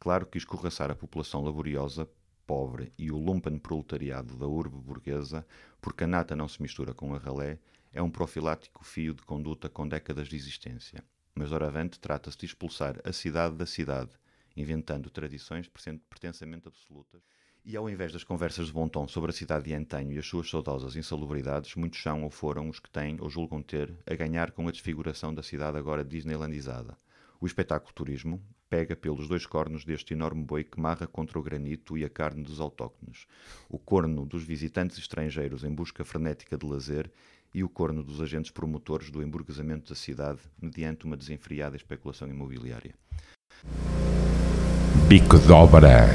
[0.00, 2.08] Claro que escorraçar a população laboriosa,
[2.52, 5.46] pobre e o lumpen proletariado da urbe burguesa,
[5.80, 7.58] porque a nata não se mistura com a ralé,
[7.90, 11.02] é um profilático fio de conduta com décadas de existência.
[11.34, 14.10] Mas doravante trata-se de expulsar a cidade da cidade,
[14.54, 17.22] inventando tradições de perten- pertencimento absolutas.
[17.64, 20.26] E ao invés das conversas de bom tom sobre a cidade de antanho e as
[20.26, 24.50] suas saudosas insalubridades, muitos são ou foram os que têm ou julgam ter a ganhar
[24.50, 26.98] com a desfiguração da cidade agora disneylandizada.
[27.40, 31.98] O espetáculo turismo, pega pelos dois cornos deste enorme boi que marra contra o granito
[31.98, 33.26] e a carne dos autóctones.
[33.68, 37.12] O corno dos visitantes estrangeiros em busca frenética de lazer
[37.52, 42.94] e o corno dos agentes promotores do emburguesamento da cidade mediante uma desenfreada especulação imobiliária.
[45.06, 46.06] Bico de Obra.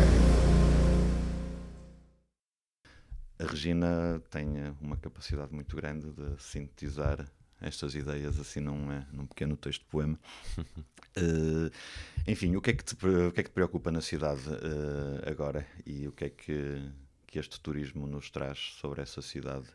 [3.38, 4.48] A Regina tem
[4.82, 7.24] uma capacidade muito grande de sintetizar
[7.62, 10.20] estas ideias assim num, eh, num pequeno texto de poema.
[11.18, 11.72] Uh,
[12.28, 15.30] enfim, o que, é que te, o que é que te preocupa na cidade uh,
[15.30, 16.92] agora e o que é que,
[17.26, 19.68] que este turismo nos traz sobre essa cidade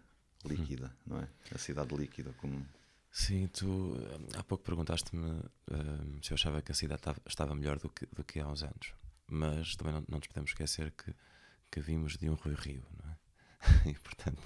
[0.44, 1.28] líquida, não é?
[1.54, 2.66] A cidade líquida como...
[3.10, 3.94] Sim, tu
[4.34, 5.44] há pouco perguntaste-me uh,
[6.22, 8.94] se eu achava que a cidade estava melhor do que, do que há uns anos,
[9.30, 11.14] mas também não, não nos podemos esquecer que,
[11.70, 13.01] que vimos de um Rui Rio, não é?
[13.86, 14.38] e portanto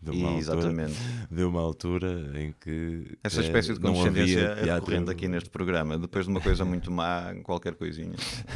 [0.00, 0.92] de uma, Exatamente.
[0.92, 5.98] Altura, de uma altura em que essa espécie de condescendência é recorrente aqui neste programa
[5.98, 8.14] depois de uma coisa muito má qualquer coisinha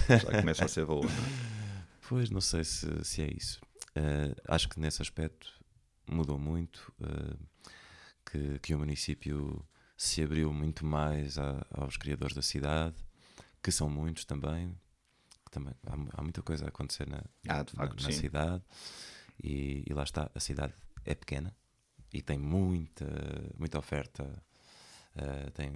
[0.09, 1.06] já começa a ser boa
[2.09, 3.61] pois não sei se, se é isso.
[3.96, 5.48] Uh, acho que nesse aspecto
[6.09, 7.37] mudou muito uh,
[8.30, 9.64] que, que o município
[9.96, 12.96] se abriu muito mais a, aos criadores da cidade
[13.62, 14.76] que são muitos também
[15.50, 18.62] também há, há muita coisa a acontecer na, ah, facto, na cidade
[19.42, 21.55] e, e, lá está, a cidade é pequena
[22.12, 23.07] e tem muita,
[23.59, 24.25] muita oferta,
[25.16, 25.72] uh, tem,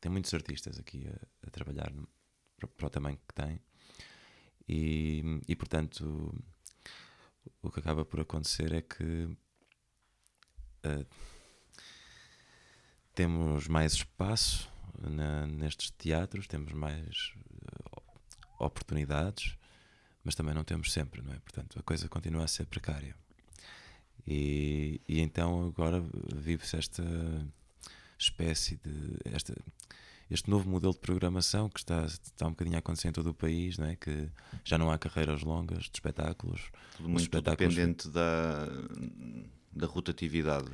[0.00, 1.92] tem muitos artistas aqui a, a trabalhar
[2.76, 3.60] para, o tamanho que tem.
[4.68, 6.34] E, e portanto,
[7.62, 9.24] o que acaba por acontecer é que
[10.84, 11.06] uh,
[13.14, 19.56] temos mais espaço na, nestes teatros, temos mais uh, oportunidades
[20.26, 21.38] mas também não temos sempre, não é?
[21.38, 23.14] Portanto, a coisa continua a ser precária.
[24.26, 27.04] E, e então agora vive-se esta
[28.18, 29.18] espécie de.
[29.24, 29.56] Esta,
[30.28, 33.34] este novo modelo de programação que está, está um bocadinho a acontecer em todo o
[33.34, 33.94] país, não é?
[33.94, 34.28] que
[34.64, 36.72] já não há carreiras longas de espetáculos.
[36.96, 37.72] Tudo muito espetáculos...
[37.72, 38.66] dependente da,
[39.72, 40.68] da rotatividade.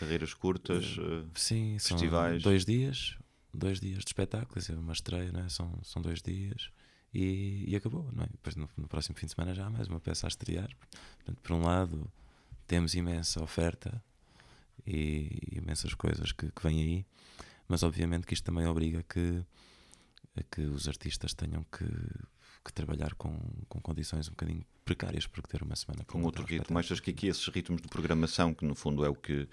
[0.00, 2.42] Carreiras curtas, uh, sim, festivais.
[2.42, 3.18] São dois dias,
[3.52, 5.50] dois dias de espetáculos, é uma estreia, não é?
[5.50, 6.70] são, são dois dias
[7.16, 8.26] e, e acabou, não é?
[8.26, 10.68] Depois no, no, próximo fim de semana já há mais uma peça a estrear.
[11.16, 12.12] Portanto, por um lado,
[12.66, 14.02] temos imensa oferta
[14.86, 17.06] e imensas coisas que, que vêm aí,
[17.66, 19.42] mas obviamente que isto também obriga que,
[20.50, 21.86] que os artistas tenham que,
[22.62, 23.34] que trabalhar com,
[23.66, 26.78] com condições um bocadinho precárias, porque ter uma semana com outro ritmo.
[26.78, 29.48] Achas que aqui esses ritmos de programação, que no fundo é o que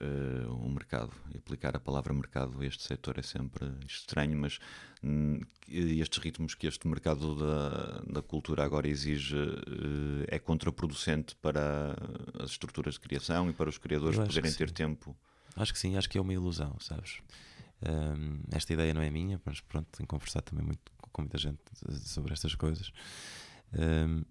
[0.00, 1.12] uh, o mercado.
[1.34, 4.58] E aplicar a palavra mercado a este setor é sempre estranho, mas
[5.02, 11.96] um, estes ritmos que este mercado da, da cultura agora exige uh, é contraproducente para
[12.38, 15.16] as estruturas de criação e para os criadores poderem ter tempo.
[15.54, 17.20] Acho que sim, acho que é uma ilusão, sabes?
[17.82, 20.80] Um, esta ideia não é minha, mas pronto, tenho conversado também muito
[21.12, 21.58] com muita gente
[22.04, 22.92] sobre estas coisas.
[23.72, 24.22] Um,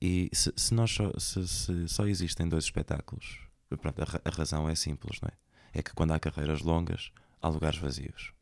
[0.00, 4.68] e se, se, nós só, se, se só existem dois espetáculos Pronto, a, a, razão
[4.68, 5.78] é simples, não é?
[5.78, 8.32] É que quando há carreiras longas, há lugares vazios.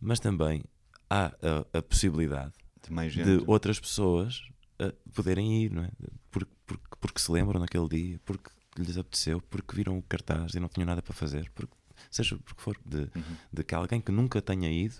[0.00, 0.64] Mas também
[1.08, 2.52] há a, a possibilidade
[2.88, 4.48] de, de, outras pessoas
[4.80, 5.90] uh, poderem ir, não é?
[6.30, 10.60] Porque, porque, porque, se lembram naquele dia, porque lhes apeteceu, porque viram o cartaz e
[10.60, 11.74] não tinham nada para fazer, porque,
[12.10, 13.36] seja porque for, de, uhum.
[13.52, 14.96] de que alguém que nunca tenha ido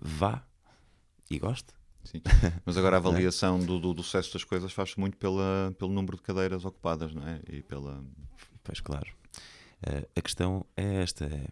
[0.00, 0.44] vá
[1.30, 1.72] e goste.
[2.04, 2.22] Sim.
[2.64, 3.00] Mas agora a é?
[3.00, 7.14] avaliação do, do, do sucesso das coisas faz-se muito pela, pelo número de cadeiras ocupadas,
[7.14, 7.40] não é?
[7.48, 8.02] E pela,
[8.62, 9.12] Pois claro.
[9.86, 11.48] Uh, a questão é esta: é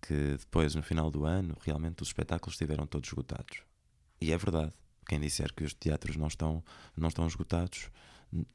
[0.00, 3.62] que depois, no final do ano, realmente os espetáculos estiveram todos esgotados.
[4.20, 4.72] E é verdade.
[5.06, 6.62] Quem disser que os teatros não estão,
[6.96, 7.90] não estão esgotados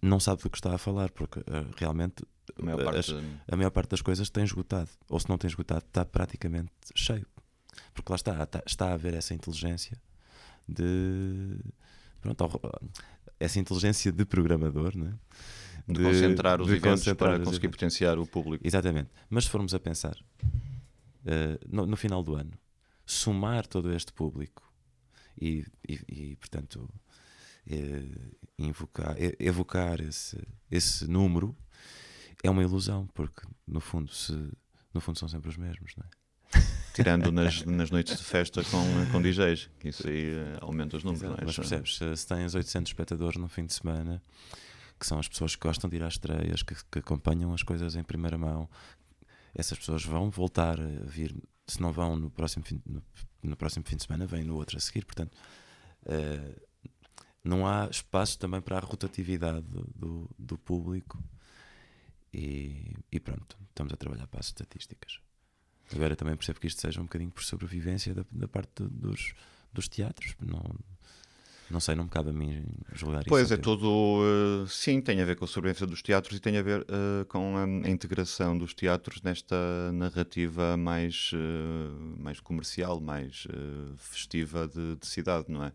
[0.02, 1.44] não sabe do que está a falar, porque uh,
[1.76, 2.24] realmente
[2.60, 3.00] a maior, parte...
[3.00, 3.10] As,
[3.48, 4.90] a maior, parte das coisas tem esgotado.
[5.08, 7.28] Ou se não tem esgotado, está praticamente cheio.
[7.94, 10.02] Porque lá está, está, está a haver essa inteligência
[10.68, 11.60] de.
[12.20, 12.50] Pronto,
[13.40, 15.14] essa inteligência de programador, não é?
[15.88, 17.78] De, concentrar os de eventos concentrar para conseguir eventos.
[17.78, 18.67] potenciar o público.
[18.67, 19.10] Exatamente.
[19.30, 22.52] Mas se formos a pensar, uh, no, no, final do ano,
[23.06, 24.63] somar todo este público
[25.39, 26.89] e, e, e portanto,
[27.69, 30.38] uh, invocar, evocar esse,
[30.69, 31.56] esse número
[32.43, 34.34] é uma ilusão, porque no fundo, se,
[34.93, 36.17] no fundo são sempre os mesmos, não é?
[36.93, 41.04] Tirando nas, nas noites de festa com, com DJs, que isso aí uh, aumenta os
[41.04, 41.23] números.
[41.23, 41.45] Exato, não é?
[41.45, 44.21] Mas percebes, se, se tens 800 espectadores no fim de semana
[45.00, 47.96] que são as pessoas que gostam de ir às estreias, que, que acompanham as coisas
[47.96, 48.70] em primeira mão.
[49.54, 53.04] Essas pessoas vão voltar a vir, se não vão no próximo fim, no,
[53.44, 55.06] no próximo fim de semana, vêm no outro a seguir.
[55.06, 55.36] Portanto,
[56.04, 56.68] uh,
[57.44, 61.24] não há espaço também para a rotatividade do, do, público.
[62.34, 65.20] E, e, pronto, estamos a trabalhar para as estatísticas.
[65.94, 69.34] Agora também percebo que isto seja um bocadinho por sobrevivência da, da parte dos,
[69.72, 70.36] dos teatros.
[70.42, 70.62] Não,
[71.69, 73.30] não sei, não me cabe a mim julgar isso.
[73.30, 74.21] Pois é, tudo.
[74.23, 77.25] eh, sim, tem a ver com a sobrevivência dos teatros e tem a ver eh,
[77.25, 83.47] com a, integração dos teatros nesta narrativa mais, eh, mais comercial, mais
[83.97, 85.71] festiva de, de cidade, não é?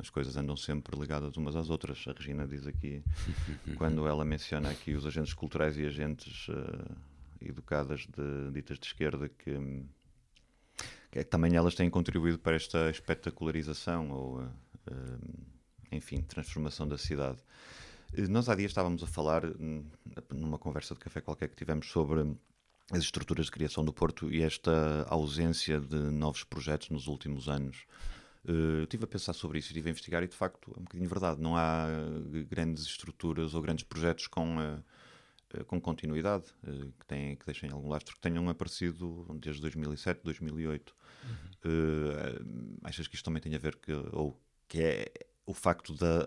[0.00, 2.04] As coisas andam sempre ligadas umas às outras.
[2.08, 3.04] A Regina diz aqui,
[3.78, 6.48] quando ela menciona aqui os agentes culturais e agentes
[7.40, 9.50] educadas de, ditas de esquerda, que,
[11.12, 14.48] é que também elas têm contribuído para esta espetacularização ou, eh,
[15.92, 17.38] enfim, transformação da cidade.
[18.12, 19.84] Eh, Nós há dias estávamos a falar, hum,
[20.32, 22.36] numa conversa de café qualquer que tivemos, sobre
[22.90, 27.86] as estruturas de criação do Porto e esta ausência de novos projetos nos últimos anos.
[28.46, 30.82] Eh, Eu estive a pensar sobre isso, estive a investigar e de facto é um
[30.84, 31.40] bocadinho verdade.
[31.40, 31.86] Não há
[32.34, 34.56] eh, grandes estruturas ou grandes projetos com,
[35.66, 36.44] com continuidade
[36.98, 40.94] que, têm, que deixem algum lastro, que tenham aparecido desde 2007, 2008.
[41.64, 42.42] Eh,
[42.82, 45.12] achas que isto também tem a ver que, ou que é
[45.46, 46.26] o facto da,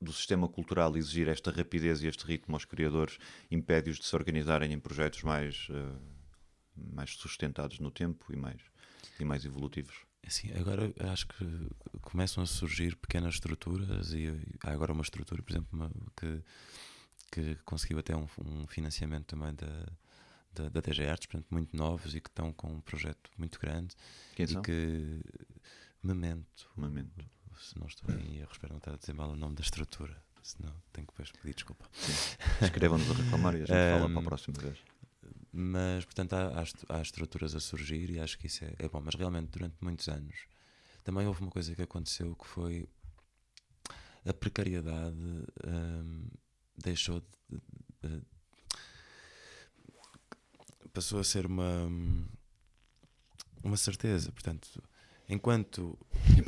[0.00, 3.18] do sistema cultural exigir esta rapidez e este ritmo aos criadores
[3.50, 5.98] impede-os de se organizarem em projetos mais, eh,
[6.76, 8.60] mais sustentados no tempo e mais,
[9.20, 9.94] e mais evolutivos?
[10.26, 11.68] Assim, agora acho que
[12.00, 14.28] começam a surgir pequenas estruturas e
[14.62, 16.42] há agora uma estrutura, por exemplo, uma- que,
[17.30, 19.86] que conseguiu até um, um financiamento também da,
[20.52, 23.94] da, da TG Artes, portanto, muito novos e que estão com um projeto muito grande
[24.34, 24.62] Quem e são?
[24.62, 25.20] que
[26.04, 27.24] Memento, Momento.
[27.58, 30.22] se não estou em erro, espero não estar a dizer mal o nome da estrutura,
[30.42, 31.88] senão tenho que depois pedir desculpa.
[32.60, 34.78] Escrevam-nos a reclamar e a gente fala Ehm, para a próxima vez.
[35.50, 39.00] Mas, portanto, há, há há estruturas a surgir e acho que isso é, é bom.
[39.00, 40.34] Mas realmente, durante muitos anos,
[41.02, 42.86] também houve uma coisa que aconteceu que foi
[44.26, 45.16] a precariedade
[45.66, 46.28] hum,
[46.76, 47.60] deixou de,
[48.02, 48.22] de-
[50.92, 51.88] passou a ser uma
[53.62, 54.30] uma certeza.
[54.32, 54.82] Portanto,
[55.28, 55.98] enquanto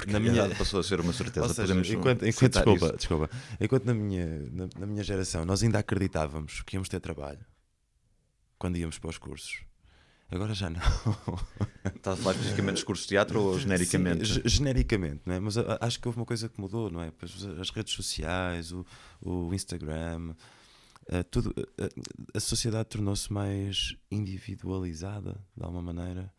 [0.08, 1.48] na minha passou a ser uma certeza.
[1.48, 2.96] seja, Podemos enquanto, enquanto- desculpa, isso.
[2.96, 7.44] desculpa, enquanto na minha, na, na minha geração nós ainda acreditávamos que íamos ter trabalho
[8.58, 9.60] quando íamos para os cursos,
[10.30, 10.80] agora já não.
[11.94, 14.26] Estás a falar especificamente de discurso de teatro ou genericamente?
[14.26, 15.40] Sim, ge- genericamente, não é?
[15.40, 17.12] mas a- a- acho que houve uma coisa que mudou, não é?
[17.60, 18.84] As redes sociais, o,
[19.20, 20.34] o Instagram,
[21.08, 21.88] eh, tudo, eh,
[22.34, 26.32] a sociedade tornou-se mais individualizada de alguma maneira,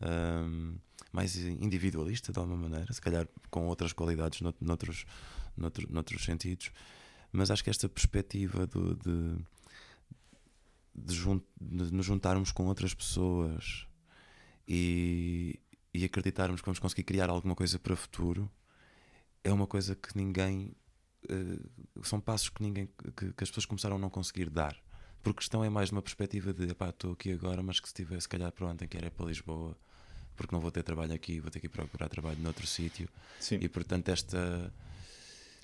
[0.00, 0.76] ahm,
[1.12, 5.04] mais individualista de alguma maneira, se calhar com outras qualidades nout- noutros,
[5.56, 6.70] noutro, noutros sentidos,
[7.32, 9.44] mas acho que esta perspectiva do- de,
[10.94, 13.86] de, jun- de nos juntarmos com outras pessoas
[14.66, 15.58] e,
[15.92, 18.50] e acreditarmos que vamos conseguir criar alguma coisa para o futuro
[19.42, 20.74] é uma coisa que ninguém
[21.28, 21.58] eh,
[22.02, 24.76] são passos que ninguém que, que as pessoas começaram a não conseguir dar.
[25.22, 28.28] Porque questão é mais uma perspectiva de estou aqui agora, mas que se estiver se
[28.28, 29.76] calhar para ontem quero é para Lisboa
[30.40, 33.06] porque não vou ter trabalho aqui, vou ter que procurar trabalho noutro sítio
[33.38, 33.58] Sim.
[33.60, 34.72] e portanto esta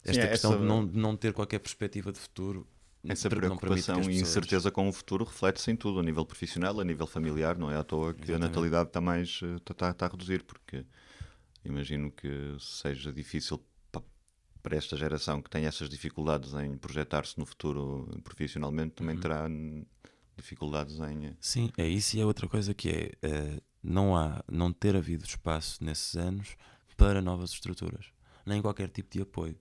[0.05, 2.67] Sim, esta é questão essa- de não, não ter qualquer perspectiva de futuro
[3.09, 6.79] Essa preocupação as e pessoas- incerteza com o futuro reflete-se em tudo, a nível profissional,
[6.79, 8.49] a nível familiar, não é à toa que a Exatamente.
[8.49, 10.85] natalidade está mais está, está, está a reduzir, porque
[11.65, 14.03] imagino que seja difícil pa-
[14.63, 18.97] para esta geração que tem essas dificuldades em projetar-se no futuro profissionalmente, Uhum.
[19.07, 19.85] também terá hum,
[20.37, 21.27] dificuldades em.
[21.29, 24.97] eh, Sim, é isso e é outra coisa que é eh, não há, não ter
[24.97, 26.57] havido espaço nesses anos
[26.97, 28.13] para novas estruturas,
[28.45, 29.59] nem qualquer tipo de apoio.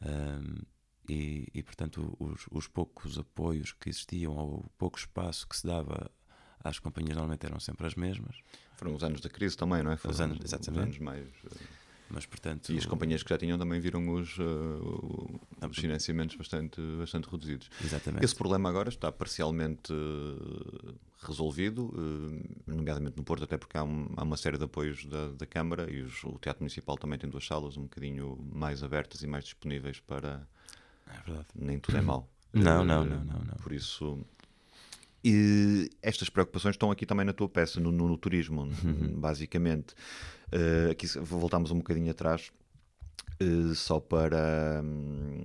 [0.00, 0.62] Ahm,
[1.08, 5.66] e, e, portanto os, os poucos apoios que existiam ou o pouco espaço que se
[5.66, 6.10] dava
[6.62, 8.36] às companhias normalmente eram sempre as mesmas,
[8.80, 9.96] Foram os anos da crise também, não é?
[9.98, 10.82] Foram anos, exatamente.
[10.84, 11.28] anos mais.
[12.10, 16.80] Mas portanto E as companhias que já tinham também viram os, o- os financiamentos bastante,
[16.98, 17.70] bastante reduzidos.
[17.84, 20.92] exatamente Esse problema agora está parcialmente eh,
[21.22, 25.28] resolvido, eh, nomeadamente no Porto, até porque há, um- há uma série de apoios da,
[25.32, 29.22] da Câmara e os- o Teatro Municipal também tem duas salas um bocadinho mais abertas
[29.22, 30.46] e mais disponíveis para.
[31.06, 31.46] é verdade.
[31.54, 32.28] Nem tudo é mau.
[32.52, 33.54] Não, não, não, não, não.
[33.62, 34.18] Por isso.
[35.24, 39.20] E estas preocupações estão aqui também na tua peça, no, no- no turismo, Uhum.
[39.20, 39.94] basicamente.
[40.52, 42.50] Eh, aqui voltamos um bocadinho atrás,
[43.38, 44.80] eh, só para.
[44.82, 45.42] hum,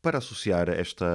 [0.00, 1.06] para associar esta,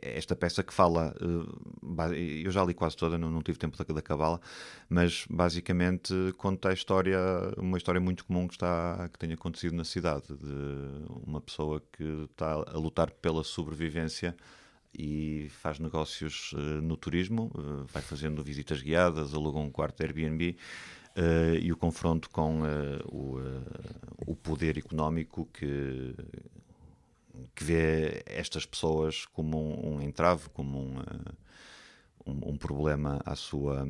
[0.00, 3.92] esta peça que fala, eh, eu já li quase toda, não, não tive tempo de,
[3.92, 4.40] de acabá-la,
[4.88, 7.18] mas basicamente conta a história,
[7.56, 12.04] uma história muito comum que, está, que tem acontecido na cidade, de uma pessoa que
[12.30, 14.36] está a lutar pela sobrevivência
[14.96, 20.04] e faz negócios eh, no turismo, eh, vai fazendo visitas guiadas, aluga um quarto de
[20.04, 20.56] Airbnb
[21.20, 23.62] eh, e o confronto com eh, o, eh,
[24.24, 26.14] o poder económico que,
[27.56, 30.98] que vê estas pessoas como um, um entrave, como um,
[32.24, 33.84] um, um problema à sua,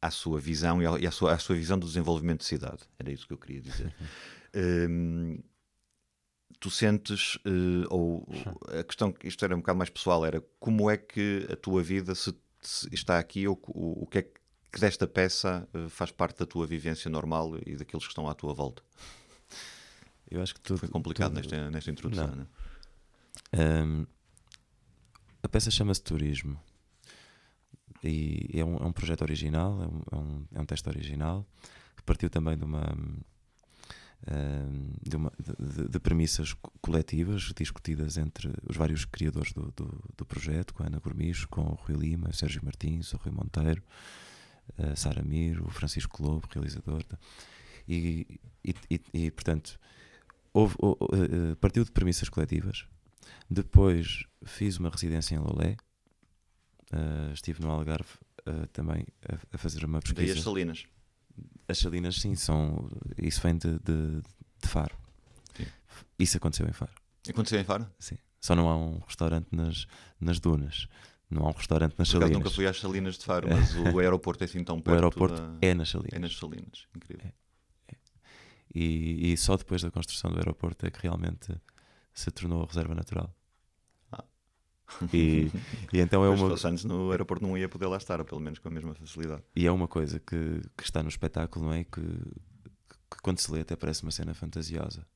[0.00, 2.82] à, à sua visão e, e à, sua, à sua visão do desenvolvimento de cidade.
[2.98, 3.94] Era isso que eu queria dizer.
[6.58, 8.26] Tu sentes, eh, ou
[8.78, 12.14] a questão, isto era um bocado mais pessoal, era como é que a tua vida
[12.14, 16.38] se, se está aqui, ou o, o que é que desta peça eh, faz parte
[16.38, 18.82] da tua vivência normal e daqueles que estão à tua volta?
[20.30, 22.36] Eu acho que tudo, Foi complicado tudo- nesta, nesta introdução, Não.
[22.36, 22.46] né?
[23.84, 24.06] Hum,
[25.42, 26.58] a peça chama-se Turismo
[28.02, 31.46] e é um, é um projeto original, é um, é, um, é um texto original
[31.96, 32.82] que partiu também de uma.
[35.02, 40.24] De, uma- de- de- premissas co- coletivas discutidas entre os vários criadores do, do, do
[40.26, 43.82] projeto, com a Ana Gourmicho, com o Rui Lima, o Sérgio Martins, o Rui Monteiro,
[44.78, 47.02] a Sara Mir, o Francisco Lobo, realizador.
[47.88, 48.26] E,
[48.64, 49.78] e, e- e, portanto,
[50.52, 52.84] houve- o- eh, eh, partiu de premissas coletivas.
[53.48, 55.76] Depois fiz uma residência em Lolé.
[56.92, 58.10] Eh, estive no Algarve
[58.44, 60.38] eh, também a, a fazer uma Daí pesquisa.
[60.38, 60.84] as salinas.
[61.68, 62.88] As salinas, sim, são.
[63.18, 64.20] Isso vem de, de,
[64.62, 64.94] de Faro.
[65.56, 65.66] Sim.
[66.18, 66.92] Isso aconteceu em Faro.
[67.28, 67.86] Aconteceu em Faro?
[67.98, 68.16] Sim.
[68.40, 69.86] Só não há um restaurante nas,
[70.20, 70.86] nas dunas.
[71.28, 72.38] Não há um restaurante nas Por salinas.
[72.38, 74.94] nunca fui às salinas de Faro, mas o aeroporto é assim tão O perto.
[74.94, 76.12] aeroporto da- é nas salinas.
[76.12, 76.86] é nas salinas.
[76.94, 77.32] Incrível.
[78.74, 81.52] E, e só depois da construção do aeroporto é que realmente
[82.12, 83.34] se tornou a reserva natural.
[85.12, 85.50] E,
[85.92, 88.58] e então é uma, antes no aeroporto não ia poder lá estar, ou pelo menos
[88.58, 89.42] com a mesma facilidade.
[89.54, 91.84] e é uma coisa que, que está no espetáculo, não é?
[91.84, 95.06] Que, que quando se lê até parece uma cena fantasiosa.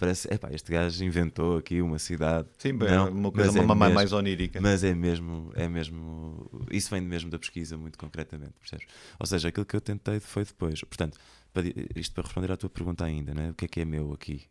[0.00, 2.48] Parece, epá, este gajo inventou aqui uma cidade.
[2.56, 3.94] Sim, bem, Não, uma coisa é uma, mesmo.
[3.94, 4.58] mais onírica.
[4.58, 6.50] Mas é mesmo, é mesmo.
[6.70, 8.86] Isso vem mesmo da pesquisa, muito concretamente, percebes?
[9.18, 10.80] Ou seja, aquilo que eu tentei foi depois.
[10.80, 11.18] Portanto,
[11.52, 13.50] para isto para responder à tua pergunta ainda, né?
[13.50, 14.46] o que é que é meu aqui?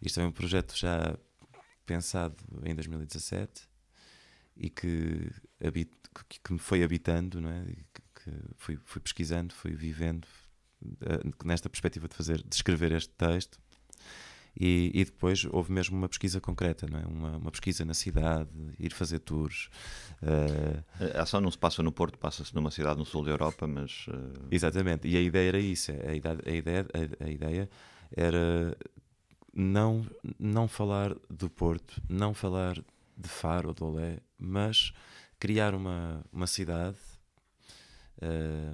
[0.00, 1.18] Isto é um projeto já
[1.92, 3.62] pensado em 2017
[4.56, 5.30] e que,
[5.64, 5.90] habit,
[6.28, 7.64] que, que me foi habitando, não é?
[7.94, 10.26] Que, que fui, fui pesquisando, fui vivendo
[11.00, 13.58] eh, nesta perspectiva de fazer, de escrever este texto.
[14.60, 17.06] E, e depois houve mesmo uma pesquisa concreta, não é?
[17.06, 18.48] uma, uma pesquisa na cidade,
[18.78, 19.68] ir fazer tours.
[20.22, 20.82] eh,
[21.18, 24.06] A ação não se passa no Porto, passa-se numa cidade no sul da Europa, mas
[24.08, 25.92] eh, Exatamente, e a ideia era isso.
[25.92, 27.70] A a ideia, a, a ideia
[28.10, 28.76] era
[29.60, 30.06] não,
[30.38, 32.76] não falar do Porto, não falar
[33.16, 34.92] de Faro ou de Olé, mas
[35.40, 36.96] criar uma, uma cidade
[38.20, 38.72] eh,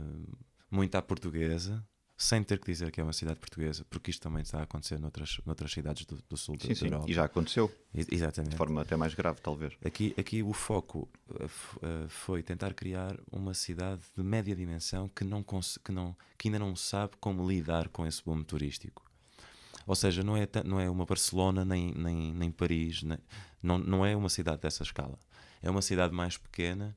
[0.70, 1.82] muito à portuguesa,
[2.16, 4.98] sem ter que dizer que é uma cidade portuguesa, porque isto também está a acontecer
[5.00, 6.84] noutras, noutras cidades do, do sul sim, da sim.
[6.86, 7.10] Europa.
[7.10, 8.52] E já aconteceu, Ex- Exatamente.
[8.52, 9.72] de forma até mais grave, talvez.
[9.84, 11.08] Aqui, aqui o foco
[11.40, 11.48] eh,
[12.08, 16.76] foi tentar criar uma cidade de média dimensão que, não que, não, que ainda não
[16.76, 19.03] sabe como lidar com esse boom turístico.
[19.86, 23.18] Ou seja, não é, não é uma Barcelona nem, nem, nem Paris, nem-
[23.62, 25.18] não, não é uma cidade dessa escala.
[25.62, 26.96] É uma cidade mais pequena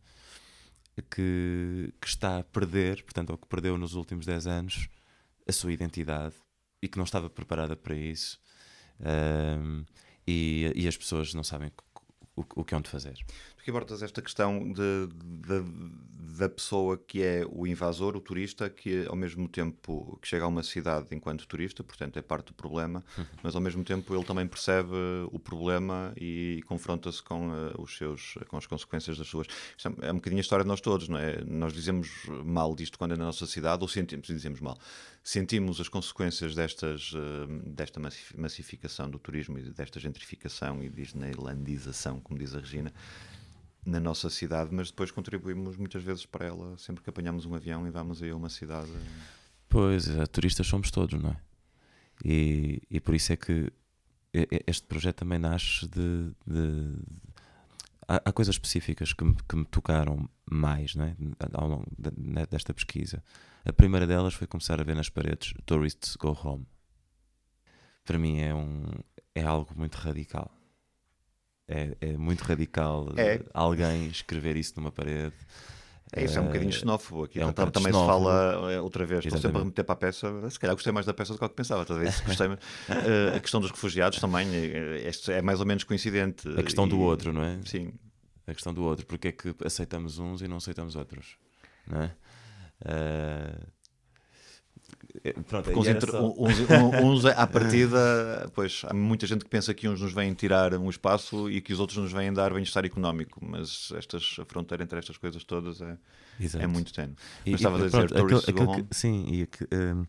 [1.11, 4.89] que, que está a perder, portanto, ou que perdeu nos últimos 10 anos,
[5.47, 6.35] a sua identidade
[6.81, 8.39] e que não estava preparada para isso.
[8.99, 9.83] Ahm,
[10.25, 11.71] e, e as pessoas não sabem
[12.35, 13.17] o, o que é onde fazer.
[13.67, 15.07] Que abordas esta questão de,
[15.45, 20.45] de- da pessoa que é o invasor, o turista, que ao mesmo tempo que chega
[20.45, 23.03] a uma cidade enquanto turista, portanto é parte do problema,
[23.43, 24.93] mas ao mesmo tempo ele também percebe
[25.33, 29.47] o problema e confronta-se com eh, os seus com as consequências das suas.
[29.75, 31.43] Isto é, é um bocadinho a história de nós todos, não é?
[31.43, 32.09] Nós dizemos
[32.45, 34.77] mal disto quando é na nossa cidade ou sentimos, dizemos mal.
[35.21, 42.21] Sentimos as consequências destas, eh, desta massif- massificação do turismo e desta gentrificação e disneylandização,
[42.21, 42.93] como diz a Regina,
[43.87, 47.87] na nossa cidade, mas depois contribuímos muitas vezes para ela sempre que apanhamos um avião
[47.87, 48.91] e vamos aí a uma cidade.
[49.69, 51.37] Pois, é, turistas somos todos, não é?
[52.23, 53.71] E, e por isso é que
[54.67, 56.31] este projeto também nasce de.
[56.45, 56.99] de-
[58.07, 61.15] há, coisas específicas que me, que me tocaram mais não é?
[61.53, 61.85] ao longo
[62.49, 63.23] desta pesquisa.
[63.63, 66.67] A primeira delas foi começar a ver nas paredes Tourists Go Home.
[68.03, 68.83] Para mim é, um,
[69.33, 70.56] é algo muito radical.
[71.67, 73.35] É, é muito radical É.
[73.35, 75.33] eh, alguém escrever isso numa parede.
[76.13, 77.23] É isso, é um Eh, bocadinho xenófobo.
[77.25, 78.25] Aqui é um bocado também se xenófobo.
[78.25, 79.25] fala eh, outra vez.
[79.25, 79.63] Estou sempre a Exatamente.
[79.63, 80.49] remeter para a peça.
[80.49, 81.85] Se calhar gostei mais da peça do que que pensava.
[81.85, 82.47] Talvez gostei.
[83.35, 86.47] a questão dos refugiados também é mais ou menos coincidente.
[86.57, 87.59] A questão do E- outro, não é?
[87.65, 87.91] Sim,
[88.47, 91.35] a questão do outro, porque é que aceitamos uns e não aceitamos outros,
[91.85, 92.15] não é?
[92.85, 93.59] É,
[95.47, 99.43] pronto, Porque e uns, entre- só- uns, um- uns à partida, pois há muita gente
[99.43, 102.31] que pensa que uns nos vêm tirar um espaço e que os outros nos vêm
[102.33, 105.97] dar bem-estar económico, mas estas, a fronteira entre estas coisas todas é,
[106.39, 106.63] Exato.
[106.63, 107.15] é muito tenue.
[107.45, 110.05] E- Mas e, estavas a dizer pronto, aquele- aquele que- Sim, e que, hum,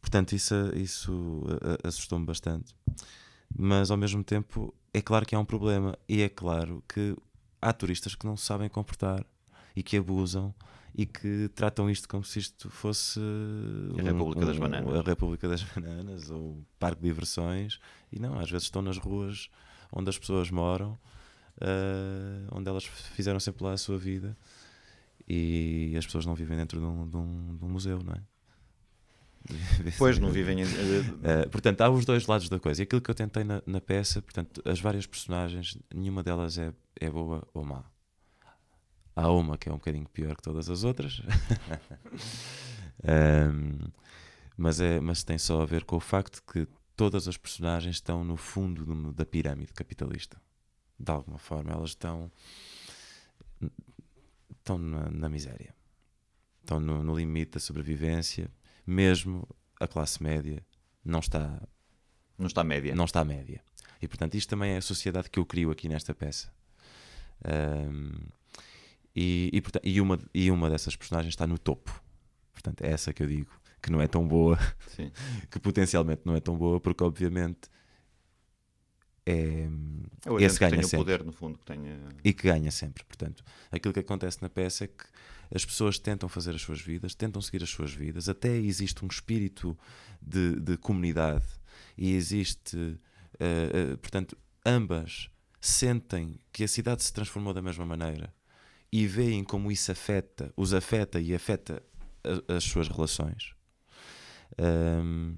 [0.00, 1.42] portanto, isso, isso
[1.82, 2.74] assustou-me bastante.
[3.56, 7.16] Mas ao mesmo tempo, é claro que há um problema, e é claro que
[7.62, 9.24] há turistas que não se sabem comportar
[9.76, 10.54] e que abusam
[10.94, 13.18] e que tratam isto como se isto fosse
[13.98, 14.94] A República das Bananas.
[14.94, 17.80] a República das Bananas ou um parque de diversões
[18.12, 19.48] e não, às vezes estão nas ruas
[19.92, 20.96] onde as pessoas moram
[21.60, 24.36] eh, onde elas fizeram sempre lá a sua vida
[25.28, 28.20] e as pessoas não vivem dentro de um, de um- de um museu, não é?
[29.98, 30.60] Pois não vivem.
[30.60, 32.82] em- Uh, portanto, há os dois lados da coisa.
[32.82, 36.72] E aquilo que eu tentei na, na peça, portanto, as várias personagens, nenhuma delas é,
[37.00, 37.84] é boa ou má.
[39.16, 41.22] Há uma que é um bocadinho pior que todas as outras,
[43.06, 43.78] Um,
[44.56, 48.24] mas, é, mas tem só a ver com o facto que todas as personagens estão
[48.24, 50.40] no fundo do- da pirâmide capitalista.
[50.98, 52.30] De alguma forma, elas estão,
[54.58, 55.74] estão na, na miséria,
[56.60, 58.50] estão no, no limite da sobrevivência,
[58.86, 59.46] mesmo
[59.80, 60.64] a classe média
[61.04, 61.60] não está,
[62.38, 62.94] não está média.
[62.94, 63.62] não está média.
[64.00, 66.50] E portanto, isto também é a sociedade que eu crio aqui nesta peça.
[67.44, 68.28] Ahm,
[69.14, 72.02] e, e, porta- e uma, e uma dessas personagens está no topo.
[72.52, 73.50] Portanto, é essa que eu digo,
[73.82, 74.58] que não é tão boa,
[74.88, 75.10] Sim.
[75.50, 77.68] que potencialmente não é tão boa, porque obviamente
[79.26, 79.66] é,
[80.26, 81.98] É esse ganha tem o sempre poder, no fundo, que tenha.
[82.22, 83.04] e que ganha sempre.
[83.04, 83.42] Portanto,
[83.72, 85.04] aquilo que acontece na peça é que
[85.54, 89.08] as pessoas tentam fazer as suas vidas, tentam seguir as suas vidas, até existe um
[89.08, 89.76] espírito
[90.20, 91.44] de, de comunidade
[91.96, 92.98] e existe,
[93.38, 98.34] eh, eh, portanto, ambas sentem que a cidade se transformou da mesma maneira
[98.96, 101.82] e veem como isso afeta, os afeta e afeta
[102.22, 103.52] a- as suas relações.
[104.56, 105.34] Ahm,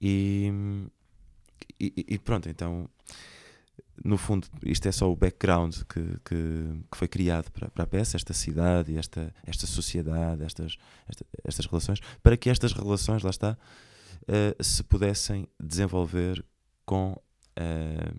[0.00, 0.50] e,
[1.80, 2.88] e- e pronto, então
[4.04, 7.86] no fundo, isto é só o background que, que, que foi criado para, para a
[7.86, 10.76] peça, esta cidade, esta, esta sociedade, estas,
[11.08, 13.56] esta- estas relações, para que estas relações, lá está,
[14.28, 16.44] eh, se pudessem desenvolver
[16.84, 17.16] com
[17.56, 18.12] eh,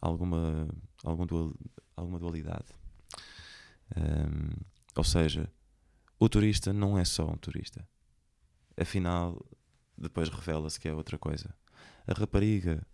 [0.00, 0.68] alguma,
[1.02, 1.54] algum dual-
[1.96, 2.66] alguma dualidade.
[3.94, 4.56] Ahm,
[4.94, 5.50] ou seja,
[6.18, 7.86] o turista não é só um turista.
[8.76, 9.44] Afinal,
[9.96, 11.54] depois revela-se que é outra coisa.
[12.06, 12.86] A rapariga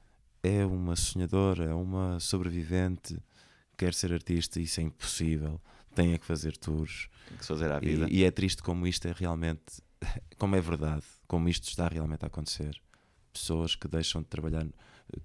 [0.43, 3.19] é uma sonhadora, é uma sobrevivente,
[3.77, 5.61] quer ser artista, isso é impossível.
[5.95, 7.09] Tem é que fazer tours.
[7.29, 8.07] Tem que fazer à vida.
[8.09, 9.83] E, e é triste como isto é realmente,
[10.39, 12.81] como é verdade, como isto está realmente a acontecer.
[13.33, 14.67] Pessoas que deixam de trabalhar,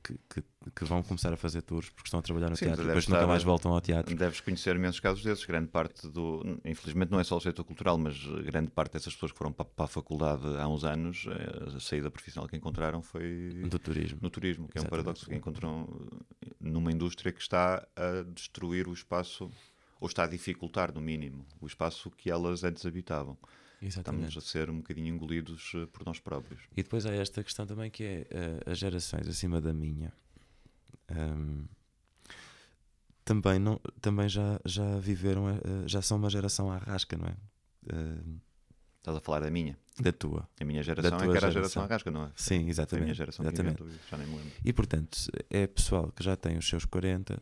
[0.01, 0.43] que, que,
[0.75, 3.07] que vão começar a fazer tours porque estão a trabalhar no Sim, teatro e depois
[3.07, 4.15] nunca mais voltam ao teatro.
[4.15, 5.43] Deves conhecer imensos casos desses.
[5.45, 6.41] Grande parte do.
[6.63, 9.65] Infelizmente, não é só o setor cultural, mas grande parte dessas pessoas que foram para,
[9.65, 14.19] para a faculdade há uns anos, eh, a saída profissional que encontraram foi Do turismo.
[14.21, 15.03] no turismo, que é um Exatamente.
[15.03, 16.07] paradoxo que encontram
[16.59, 19.51] numa indústria que está a destruir o espaço,
[19.99, 23.37] ou está a dificultar, no mínimo, o espaço que elas antes habitavam.
[23.81, 24.27] Exatamente.
[24.29, 26.61] Estamos a ser um bocadinho engolidos eh, por nós próprios.
[26.75, 30.11] E depois há esta questão também que é eh, as gerações acima da minha
[31.09, 31.65] ahm,
[33.23, 37.35] também, não, também já, já viveram, eh, já são uma geração à rasca, não é?
[37.93, 38.37] Ahm,
[38.99, 39.77] Estás a falar da minha.
[40.01, 40.49] da tua.
[40.59, 41.53] A minha geração é tua que era a geração.
[41.53, 42.31] geração à rasca, não é?
[42.35, 43.13] Sim, Foi a minha exatamente.
[43.13, 43.83] geração exatamente.
[44.09, 44.51] já nem me lembro.
[44.65, 45.17] E portanto,
[45.49, 47.41] é pessoal que já tem os seus 40,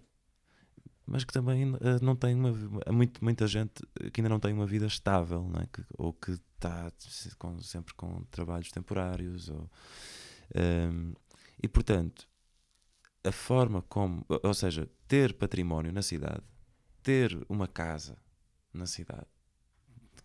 [1.05, 2.51] mas que também eh, não tem uma.
[2.85, 5.67] Há muito, muita gente que ainda não tem uma vida estável, não é?
[5.67, 6.91] Que- ou que está
[7.37, 9.49] com- sempre com trabalhos temporários.
[9.49, 9.69] Ou,
[10.53, 11.13] Ehm,
[11.61, 12.27] e portanto,
[13.23, 14.25] a forma como.
[14.29, 16.43] ou- seja, ter património na cidade,
[17.01, 18.17] ter uma casa
[18.73, 19.25] na cidade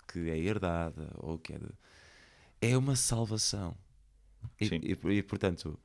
[0.08, 1.68] que é herdada ou que é de,
[2.60, 3.76] é uma salvação.
[4.60, 4.80] E, Sim.
[4.82, 5.78] e, e, portanto,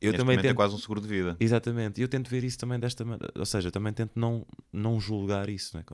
[0.00, 1.36] eu Neste também é tento, quase um seguro de vida.
[1.40, 5.00] Exatamente, e eu tento ver isso também desta maneira, ou seja, também tento não, não
[5.00, 5.84] julgar isso, não é?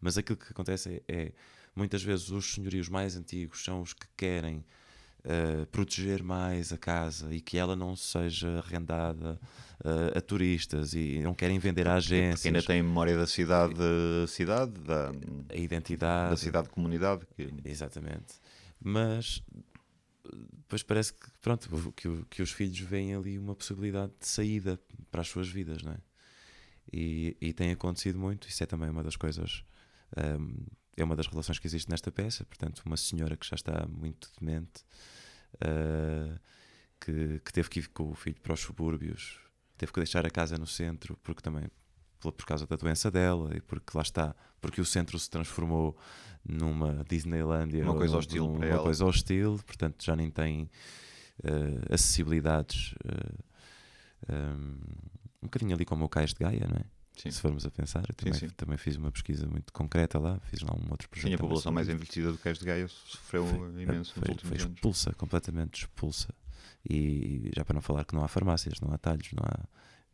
[0.00, 1.32] Mas aquilo que acontece é, é,
[1.74, 4.64] muitas vezes os senhorios mais antigos são os que querem
[5.26, 9.40] eh, proteger mais a casa e que ela não seja arrendada
[9.82, 13.74] eh, a turistas e não querem vender a Porque agências, ainda tem memória da cidade,
[14.28, 15.12] cidade da,
[15.48, 17.24] a identidade, da cidade-comunidade.
[17.34, 17.48] Que...
[17.64, 18.34] Exatamente.
[18.78, 19.42] Mas
[20.32, 25.20] depois parece que, pronto, que, que os filhos veem ali uma possibilidade de saída para
[25.20, 25.98] as suas vidas, não é?
[26.92, 29.64] E, e tem acontecido muito, isso é também uma das coisas,
[30.16, 30.54] ahm,
[30.96, 32.44] é uma das relações que existe nesta peça.
[32.44, 34.84] Portanto, uma senhora que já está muito demente,
[35.60, 36.38] ah,
[37.00, 39.40] que, que teve que ir com o filho para os subúrbios,
[39.76, 41.68] teve que deixar a casa no centro, porque também
[42.20, 45.94] pela- por causa da doença dela e porque lá está, porque o centro se transformou
[46.42, 50.70] numa Disneylandia, Uma coisa hostil num- uma coisa hostil, portanto já nem tem
[51.42, 54.78] eh, acessibilidades eh, um,
[55.42, 56.84] um bocadinho ali como o Cais de Gaia, não é?
[57.16, 57.30] Sim.
[57.30, 58.48] Se formos a pensar, eu também, sim.
[58.56, 61.28] também fiz uma pesquisa muito concreta lá, fiz lá um outro projeto.
[61.28, 64.48] Sim, a população mais envelhecida do Cais de Gaia sofreu Foi- imenso foi, nos últimos
[64.56, 64.74] foi anos.
[64.76, 66.34] expulsa, completamente expulsa.
[66.88, 69.60] E já para não falar que não há farmácias, não há talhos, não há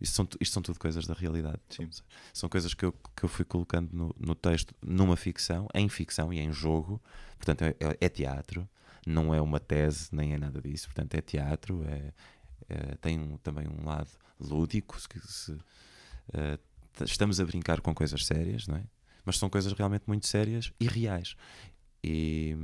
[0.01, 1.61] Isto são, isto são tudo coisas da realidade.
[1.69, 1.89] Sim.
[2.33, 6.33] São coisas que eu, que eu fui colocando no, no texto, numa ficção, em ficção
[6.33, 7.01] e em jogo.
[7.37, 8.69] Portanto, é, é teatro,
[9.07, 10.87] não é uma tese, nem é nada disso.
[10.87, 12.13] Portanto, é teatro, é,
[12.69, 14.09] é- tem um- também um lado
[14.41, 14.99] lúdico.
[15.01, 15.59] se- se,
[16.33, 16.59] eh,
[17.05, 18.85] estamos a brincar com coisas sérias, não é?
[19.25, 21.37] Mas são coisas realmente muito sérias e reais.
[22.03, 22.57] E,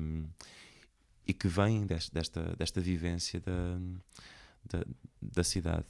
[1.26, 3.78] e que vêm deste- desta, desta vivência da,
[4.64, 4.84] da,
[5.20, 5.84] da cidade.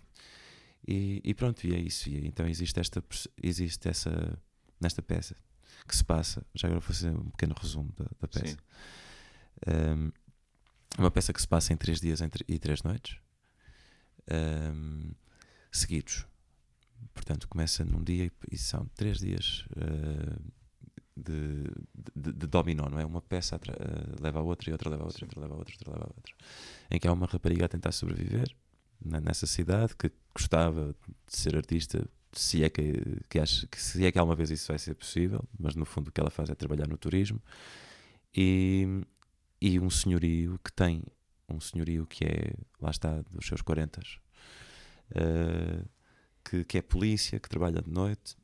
[0.86, 2.08] E, e pronto, e é isso.
[2.08, 3.02] E então existe esta,
[3.42, 4.38] existe essa,
[4.80, 5.34] nesta peça
[5.86, 8.56] que se passa, já agora vou fazer um pequeno resumo da, da peça.
[9.66, 10.12] Um,
[10.98, 13.18] uma peça que se passa em três dias e três noites
[14.30, 15.10] um,
[15.70, 16.26] seguidos.
[17.12, 20.52] Portanto, começa num dia e- são três dias uh,
[21.16, 21.64] de,
[22.14, 23.04] de, de dominó, não é?
[23.04, 25.74] Uma peça uh, leva a outra, e outra leva a outra, outra leva a outra,
[25.74, 26.34] outra leva a outra.
[26.90, 28.54] Em que há uma rapariga a tentar sobreviver
[29.04, 30.94] nessa cidade que gostava
[31.26, 32.92] de ser artista, se é que,
[33.30, 36.08] que, acha, que se é que alguma vez isso vai ser possível, mas no fundo
[36.08, 37.40] o que ela faz é trabalhar no turismo.
[38.36, 38.86] E,
[39.60, 41.02] e um senhorio que tem
[41.48, 44.00] um senhorio que é, lá está, dos seus 40
[45.14, 45.82] eh,
[46.44, 48.36] que, que é polícia, que trabalha de noite,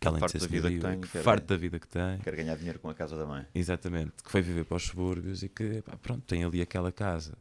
[0.00, 1.88] que além de Farto ser da vida que tem, que quer- farto da vida que
[1.88, 3.46] tem, Quer ganhar dinheiro com a casa da mãe.
[3.54, 7.36] exatamente, que foi viver para os subúrbios e que, pá, pronto, tem ali aquela casa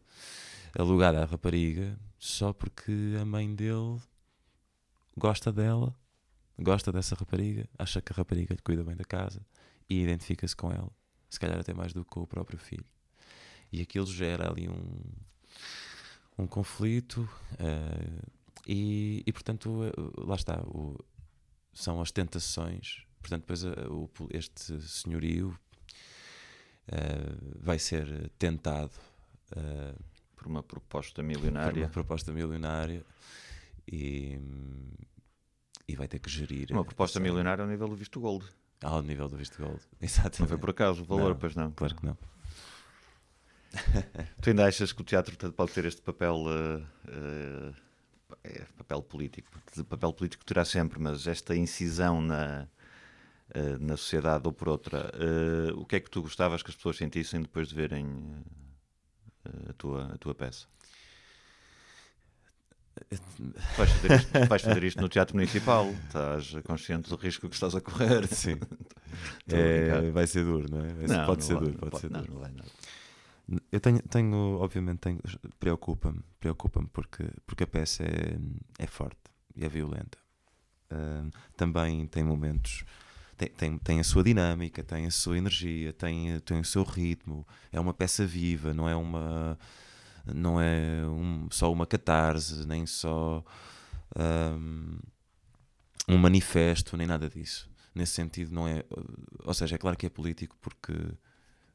[0.77, 3.99] alugada à rapariga só porque a mãe dele
[5.17, 5.95] gosta dela,
[6.57, 9.41] gosta dessa rapariga, acha que a rapariga lhe cuida bem da casa
[9.89, 10.91] e identifica-se com ela,
[11.29, 12.85] se calhar até mais do que com o próprio filho.
[13.71, 15.01] E aquilo gera ali um,
[16.37, 17.27] um conflito
[17.59, 18.21] eh,
[18.67, 20.97] e, e, portanto, eh, lá está, o-
[21.73, 23.03] são as tentações.
[23.21, 25.57] Portanto, depois eh, o este senhorio
[27.59, 28.91] vai ser tentado
[30.39, 31.83] Por uma proposta por milionária.
[31.83, 33.05] uma proposta milionária
[33.85, 34.39] e,
[35.85, 36.71] e vai ter que gerir.
[36.71, 38.45] Uma proposta milionária ao nível do visto gold.
[38.81, 39.81] Ao nível do visto gold.
[39.99, 40.47] Não Exatamente.
[40.47, 41.71] foi por acaso o valor, Não, pois não.
[41.71, 42.17] Claro que não.
[44.41, 46.45] Tu ainda achas que o teatro te- pode ter este papel,
[47.11, 47.73] eh,
[48.45, 49.51] é, papel político?
[49.89, 52.65] Papel político terá sempre, mas esta incisão na,
[53.53, 55.11] eh, na sociedade ou por outra,
[55.75, 58.07] o que é que tu gostavas que as pessoas sentissem depois de verem
[59.79, 60.67] tua, a tua peça?
[63.77, 67.73] Vais fazer, isto, vais fazer isto no Teatro Municipal, estás consciente do risco que estás
[67.75, 68.27] a correr.
[68.27, 68.57] Sim.
[69.51, 70.93] É, vai ser duro, não é?
[70.93, 72.33] Vai ser- Não, pode não ser vai- duro, pode pode- ser não, duro.
[72.33, 72.53] não vai.
[73.71, 75.19] Eu tenho, tenho obviamente, tenho,
[75.59, 78.37] preocupa-me, preocupa-me porque, porque a peça é,
[78.77, 79.17] é forte
[79.55, 80.17] e é violenta.
[80.91, 82.83] Ahm, também tem momentos,
[83.47, 87.47] tem, tem, a sua dinâmica, tem a sua energia, tem, tem o seu ritmo.
[87.71, 89.57] É uma peça viva, não é uma,
[90.25, 93.43] não é um, só uma catarse, nem só
[94.15, 94.99] ahm,
[96.07, 97.69] um manifesto, nem nada disso.
[97.95, 98.83] Nesse sentido, não é.
[99.43, 100.93] Ou seja, é claro que é político porque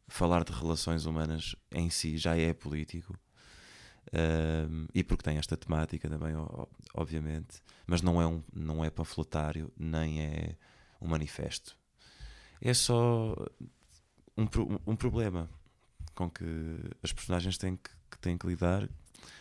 [0.06, 3.18] falar de relações humanas em si já é político
[4.12, 6.34] um, e porque tem esta temática também,
[6.94, 10.56] obviamente, mas não é, um, não é panfletário nem é
[11.04, 11.76] um manifesto.
[12.60, 13.34] É só
[14.36, 14.46] um,
[14.86, 15.48] um problema
[16.14, 16.44] com que
[17.02, 18.88] as personagens têm que, que têm que lidar,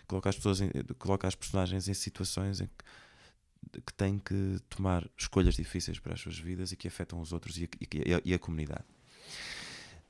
[0.07, 5.07] coloca as, pessoas em- coloca as personagens em situações em que, que têm que tomar
[5.17, 7.67] escolhas difíceis para as suas vidas e que afetam os outros e a,
[8.09, 8.83] e a- e a comunidade.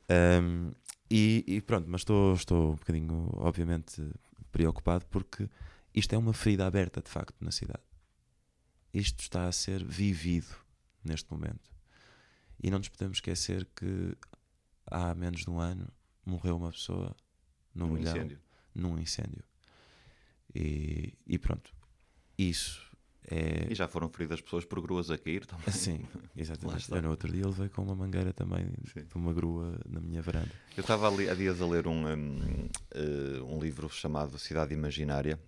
[0.09, 0.71] Um,
[1.09, 4.01] e, e pronto, mas estou, estou um bocadinho, obviamente,
[4.51, 5.47] preocupado porque
[5.93, 7.83] isto é uma ferida aberta de facto na cidade.
[8.93, 10.55] Isto está a ser vivido
[11.03, 11.71] neste momento.
[12.61, 14.15] E não nos podemos esquecer que
[14.87, 15.87] há menos de um ano
[16.25, 17.15] morreu uma pessoa
[17.75, 18.39] no Um Bolhão, incêndio.
[18.73, 19.43] num incêndio.
[20.55, 21.73] E, e pronto,
[22.37, 22.81] isso
[23.29, 23.67] é.
[23.71, 25.71] E já foram feridas pessoas por gruas a cair também.
[25.71, 26.91] Sim, exatamente.
[26.91, 29.05] Eu no outro dia levei com uma mangueira também Sim.
[29.05, 30.51] de uma grua na minha varanda.
[30.77, 35.39] Eu estava ali há dias a ler um, um, eh, um livro chamado Cidade Imaginária.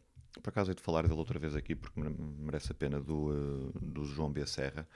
[0.42, 3.32] Por acaso hei de falar dele outra vez aqui porque mere- merece a pena, do,
[3.76, 4.46] eh, do João B.
[4.48, 4.88] Serra.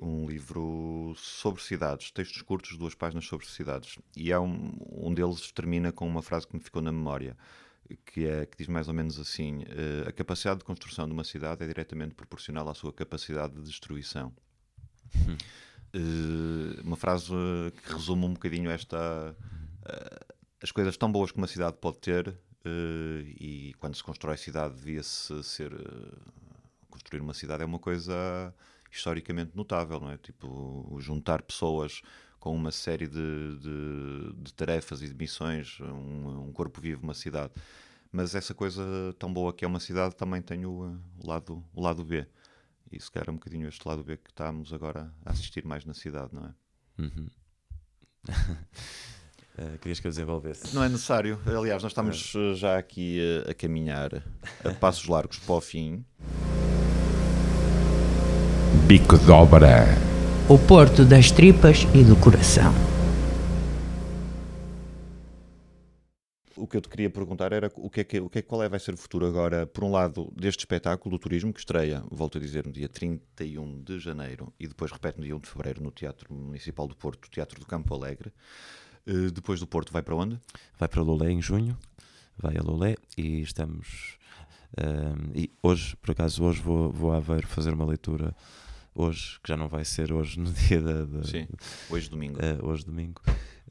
[0.00, 3.98] Um livro sobre cidades, textos curtos, duas páginas sobre cidades.
[4.16, 7.36] E há um, um deles termina com uma frase que me ficou na memória,
[8.06, 11.24] que, é, que diz mais ou menos assim: eh, A capacidade de construção de uma
[11.24, 14.32] cidade é diretamente proporcional à sua capacidade de destruição.
[15.92, 17.32] Eh, uma frase
[17.82, 19.34] que resume um bocadinho esta
[19.86, 20.26] eh,
[20.62, 22.28] as coisas tão boas que uma cidade pode ter
[22.64, 25.72] eh, e quando se constrói cidade devia-se ser
[26.90, 28.54] construir uma cidade é uma coisa
[28.90, 30.16] historicamente notável, não é?
[30.18, 32.02] Tipo, juntar pessoas
[32.38, 37.14] com uma série de, de- de tarefas e de missões, um, um corpo vivo, uma
[37.14, 37.52] cidade.
[38.12, 38.82] Mas essa coisa
[39.18, 42.26] tão boa que é uma cidade também tem o, uh, o lado, o lado B.
[42.90, 45.84] E se calhar é um bocadinho este lado B que estamos agora a assistir mais
[45.84, 46.54] na cidade, não é?
[47.02, 47.28] Uhum.
[49.60, 50.72] Eh, querias que eu desenvolvesse?
[50.72, 51.36] Não é necessário.
[51.44, 54.22] Aliás, nós estamos uh, já aqui uh, a caminhar
[54.64, 56.04] a passos largos para o fim.
[58.88, 59.84] Bico de Obaré.
[60.48, 62.72] O Porto das Tripas e do Coração.
[66.56, 68.62] O que eu te queria perguntar era o que é que, o que é, qual
[68.62, 72.02] é vai ser o futuro agora, por um lado, deste espetáculo do turismo que estreia,
[72.10, 75.48] volto a dizer, no dia 31 de janeiro e depois repete no dia 1 de
[75.50, 78.32] fevereiro no Teatro Municipal do Porto, Teatro do Campo Alegre.
[79.06, 80.40] Uh, depois do Porto vai para onde?
[80.78, 81.76] Vai para Lolé em junho,
[82.38, 84.16] vai a Lolé e estamos.
[84.78, 88.34] ehm, e hoje, por acaso, hoje vou, vou a Aveiro fazer uma leitura.
[89.00, 91.04] Hoje, que já não vai ser hoje no dia da.
[91.04, 91.46] da- Sim,
[91.88, 92.40] hoje domingo.
[92.42, 93.22] eh, hoje domingo,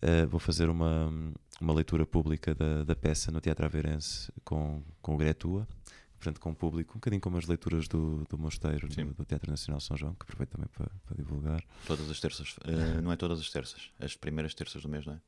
[0.01, 1.11] eh, vou fazer uma,
[1.59, 5.67] uma leitura pública da, da peça no Teatro Aveirense com, com o Gretua,
[6.15, 9.51] portanto com o público, um bocadinho como as leituras do, do Mosteiro, do, do Teatro
[9.51, 11.61] Nacional São João, que aproveito também para, para divulgar.
[11.85, 12.53] Todas as terças.
[12.59, 15.19] Uh, não é todas as terças, as primeiras terças do mês, não é?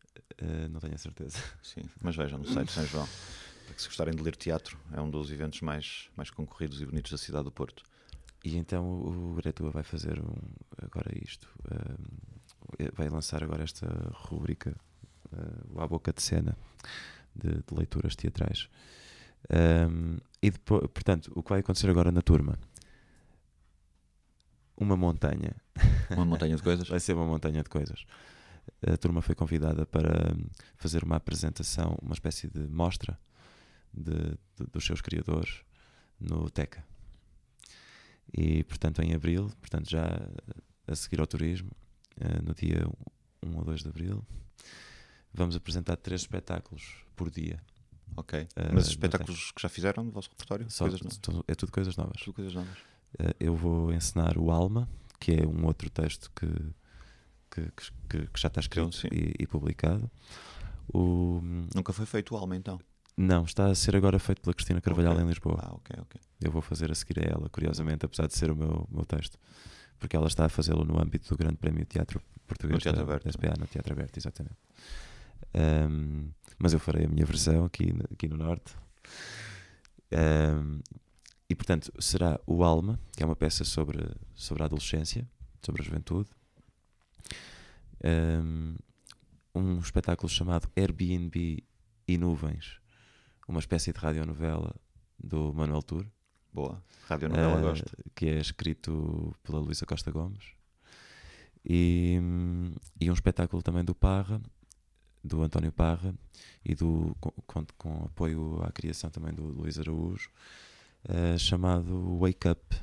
[0.70, 1.38] Não tenho a certeza.
[1.62, 3.10] Sim, mas vejam no site de São João.
[3.76, 7.18] Se gostarem de ler teatro, é um dos eventos mais, mais concorridos e bonitos da
[7.18, 7.84] cidade do Porto.
[8.43, 10.35] E então o, o Gretua vai fazer um,
[10.81, 11.47] agora isto,
[12.79, 14.73] eh, vai lançar agora esta rúbrica,
[15.33, 16.57] eh, o À Boca de Cena,
[17.35, 18.69] de, de leituras teatrais.
[19.49, 22.57] Ahm, e depois, portanto, o que vai acontecer agora na turma?
[24.77, 25.53] Uma montanha.
[26.11, 26.87] Uma montanha de coisas.
[26.89, 28.05] Vai ser uma montanha de coisas.
[28.87, 30.33] A turma foi convidada para
[30.77, 33.19] fazer uma apresentação, uma espécie de mostra
[33.93, 34.13] de,
[34.55, 35.63] de- dos seus criadores
[36.19, 36.83] no Teca.
[38.34, 40.05] E, portanto, em abril, portanto, já
[40.88, 41.71] a seguir ao turismo,
[42.19, 42.86] eh, no dia
[43.43, 44.23] 1 ou 2 de abril,
[45.34, 47.59] vamos apresentar três espetáculos por dia.
[48.15, 48.39] Ok.
[48.55, 50.69] Eh, Mas espetáculos que já fizeram no vosso repertório?
[50.69, 51.17] Só- coisas novas.
[51.17, 52.21] tu- é tudo coisas novas.
[52.21, 52.77] Tudo coisas novas.
[53.19, 54.88] Eh, eu vou ensinar o Alma,
[55.19, 56.47] que é um outro texto que,
[57.51, 57.71] que,
[58.09, 59.07] que- que já está escrito Sim.
[59.11, 60.09] e, e publicado.
[60.93, 61.39] O,
[61.75, 62.80] Nunca foi feito o Alma então.
[63.22, 65.24] Não, está a ser agora feito pela Cristina Carvalhal Ok.
[65.26, 65.59] em Lisboa.
[65.61, 66.22] Ah, ok, ok.
[66.41, 69.38] Eu vou fazer a seguir a ela, curiosamente, apesar de ser o meu, meu texto.
[69.99, 73.11] Porque ela está a fazê-lo no âmbito do Grande Prémio Teatro Português No Teatro da,
[73.11, 73.26] Aberto.
[73.26, 74.55] da SPA, no Teatro Aberto, exatamente.
[75.53, 78.74] Ahm, mas eu farei a minha versão aqui, no- aqui no Norte.
[80.11, 80.80] Ahm,
[81.49, 83.99] e portanto, será o Alma, que é uma peça sobre,
[84.34, 85.28] sobre a adolescência,
[85.61, 86.30] sobre a juventude.
[88.03, 88.76] Ahm,
[89.53, 91.63] um espetáculo chamado Airbnb
[92.07, 92.80] e Nuvens,
[93.50, 94.76] uma espécie de radionovela
[95.18, 96.06] do Manuel Tour,
[96.54, 96.84] Boa.
[97.08, 97.91] Rádio Novela eh, gosto.
[98.16, 100.54] que é escrito pela Luísa Costa Gomes.
[101.66, 102.20] E,
[103.00, 104.41] e um espetáculo também do Parra,
[105.24, 106.14] do António Parra,
[106.64, 110.30] e do, com, com, apoio à criação também do Luís Araújo,
[111.08, 112.76] eh, chamado Wake Up,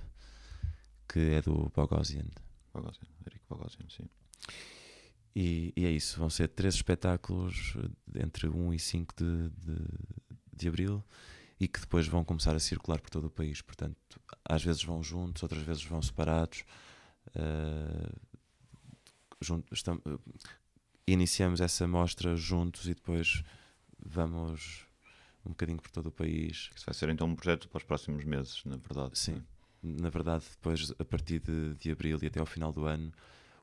[1.08, 2.26] que é do Bogosian.
[2.72, 4.08] Bogosian, Eric Bogosian, sim.
[5.34, 9.76] E, e é isso, vão ser três espetáculos eh, entre 1 e 5 de, de,
[10.56, 11.02] de abril
[11.60, 13.62] e que depois vão começar a circular por todo o país.
[13.62, 13.96] Portanto,
[14.44, 16.64] às vezes vão juntos, outras vezes vão separados.
[17.34, 18.12] eh,
[19.40, 20.18] jun- estam- eh,
[21.06, 23.42] iniciamos essa mostra juntos e depois
[23.98, 24.86] vamos
[25.44, 26.70] um bocadinho por todo o país.
[26.74, 29.18] Isso vai ser então um projeto para os próximos meses, na verdade.
[29.18, 29.42] Sim,
[29.82, 33.12] na verdade, depois, a partir de, de abril e até ao final do ano,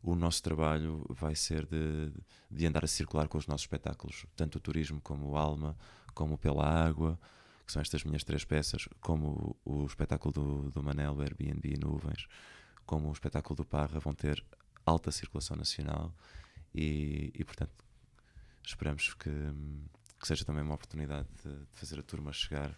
[0.01, 2.11] o nosso trabalho vai ser de,
[2.49, 5.77] de andar a circular com os nossos espetáculos, tanto o turismo como o Alma,
[6.13, 7.19] como Pela Água,
[7.65, 12.27] que são estas minhas três peças, como o, o espetáculo do, do Manel, Airbnb Nuvens,
[12.85, 14.43] como o espetáculo do Parra, vão ter
[14.85, 16.13] alta circulação nacional
[16.75, 17.71] e, e portanto,
[18.63, 19.29] esperamos que,
[20.19, 22.77] que seja também uma oportunidade de, de fazer a turma chegar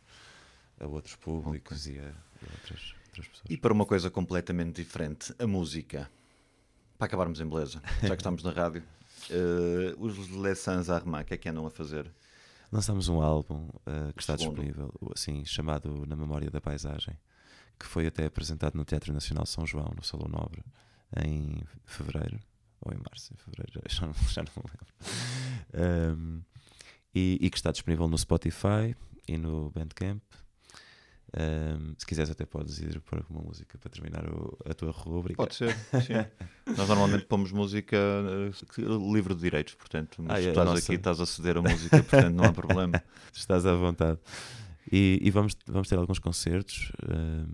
[0.79, 3.43] a outros públicos e a, a outras, outras pessoas.
[3.49, 6.09] E para uma coisa completamente diferente, a música.
[6.97, 8.81] Para acabarmos em beleza, já que estamos na rádio.
[9.29, 12.09] eh, os Les Sans Armand, o que é que andam a fazer?
[12.75, 14.57] Lançámos um álbum uh, que está segundo.
[14.57, 17.17] disponível, assim, chamado Na Memória da Paisagem,
[17.79, 20.61] que foi até apresentado no Teatro Nacional São João, no Salão Nobre,
[21.23, 22.37] em fevereiro,
[22.81, 26.17] ou em março, em fevereiro, já não, já não me lembro.
[26.19, 26.41] Um,
[27.13, 28.93] e, e que está disponível no Spotify
[29.25, 30.21] e no Bandcamp.
[31.33, 35.35] Um, se quiseres, até podes ir para uma música para terminar o- a tua rubrica.
[35.43, 36.13] Pode ser, sim.
[36.77, 40.65] Nós normalmente pomos música eh, que- livre de direitos, portanto, mas Ah, tu é, estás
[40.69, 40.79] nossa.
[40.79, 43.03] aqui, estás a ceder a música, portanto não há problema.
[43.33, 44.19] Estás à vontade.
[44.91, 46.91] E, e vamos, vamos ter alguns concertos.
[47.03, 47.47] hum,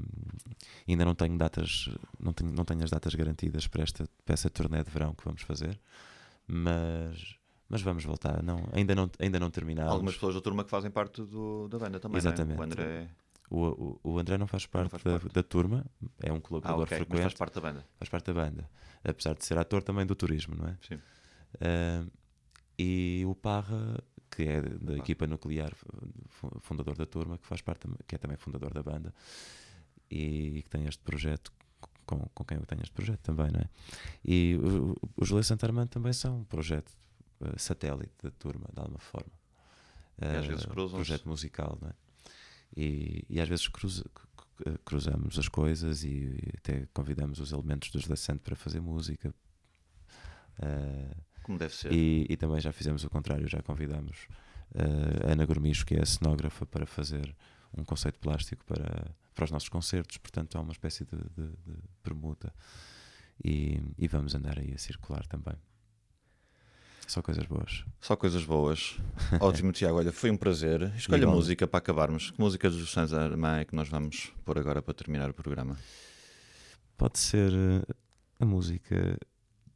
[0.87, 4.83] ainda não tenho datas, não tenho, não tenho as datas garantidas para esta peça turnê
[4.83, 5.79] de verão que vamos fazer,
[6.47, 7.35] mas,
[7.69, 8.43] mas vamos voltar.
[8.43, 9.91] Não, ainda, não, ainda não terminámos.
[9.93, 12.17] Algumas pessoas da turma que fazem parte do, da banda também.
[12.17, 12.19] é?
[12.19, 12.59] Exatamente.
[12.59, 13.09] O André.
[13.53, 15.33] O, o, o André não faz parte, faz da, parte.
[15.33, 15.85] da turma,
[16.21, 17.85] é um Ah, colaborador ok, mas frequente, faz parte da banda.
[17.97, 18.69] faz parte da banda.
[19.03, 20.77] Apesar de ser ator também do turismo, não é?
[20.87, 20.99] Sim.
[21.59, 22.05] Ah,
[22.79, 25.73] e o Parra, que é da equipa nuclear,
[26.29, 29.13] fu- fundador da turma, que faz parte, que é também fundador da banda
[30.09, 31.51] e que tem este projeto
[32.05, 33.69] com, com quem eu tenho este projeto também, não é?
[34.23, 36.91] E o- o- Santarmã também são um projeto
[37.41, 39.31] eh, satélite da turma, de alguma forma.
[40.21, 40.95] E às Eh, vezes cruzam-se.
[40.95, 41.93] projeto musical, não é?
[42.75, 44.05] E, e às vezes cruza-
[44.85, 49.33] cruzamos as coisas e até convidamos os elementos dos Santo para fazer música.
[50.61, 51.91] Eh, Como deve ser.
[51.91, 54.27] e, e também já fizemos o contrário, já convidamos
[55.27, 57.35] a Ana Gourmicho, que é a cenógrafa, para fazer
[57.77, 60.17] um conceito plástico para, para os nossos concertos.
[60.17, 62.53] Portanto, há uma espécie de, de- de permuta
[63.43, 65.55] e, e vamos andar aí a circular também.
[67.11, 67.83] Só coisas boas.
[67.99, 68.97] Só coisas boas.
[69.41, 69.97] Ótimo, Tiago.
[69.97, 70.93] Olha, foi um prazer.
[70.95, 71.35] Escolha Igual.
[71.35, 72.31] música para acabarmos.
[72.31, 75.77] Que música dos Sans Armand é que nós vamos pôr agora para terminar o programa?
[76.97, 77.93] Pode ser eh,
[78.39, 79.17] a música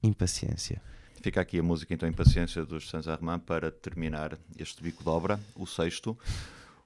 [0.01, 0.81] Impaciência.
[1.21, 5.37] Fica aqui a música, então, Impaciência dos Sans Armand para terminar este bico de obra,
[5.57, 6.17] o sexto.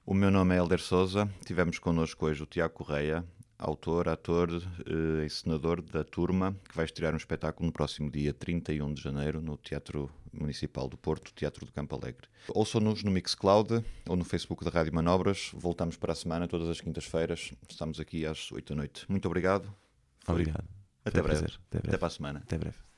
[0.04, 1.30] O meu nome é Helder Souza.
[1.46, 3.24] Tivemos connosco hoje o Tiago Correia,
[3.56, 8.92] autor, ator, eh, encenador da Turma, que vai estrear um espetáculo no próximo dia 31
[8.92, 12.28] de janeiro no Teatro Municipal do Porto, Teatro do Campo Alegre.
[12.48, 15.50] Ouçam-nos no Mixcloud ou no Facebook da Rádio Manobras.
[15.54, 17.52] Voltamos para a semana, todas as quintas-feiras.
[17.68, 19.06] Estamos aqui às 8 da noite.
[19.08, 19.72] Muito obrigado.
[20.26, 20.64] Obrigado.
[21.04, 21.44] Até breve.
[21.44, 21.88] Até breve.
[21.88, 22.42] Até para a semana.
[22.44, 22.89] Até breve.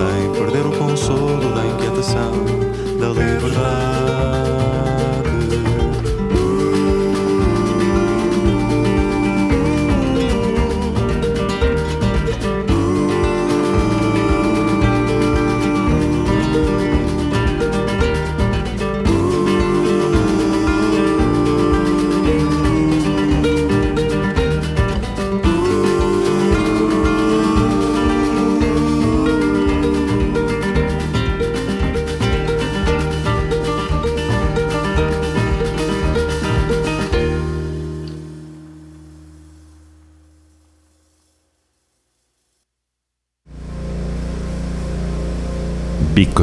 [0.00, 2.32] Sem perder o consolo da inquietação,
[2.98, 3.89] da liberdade.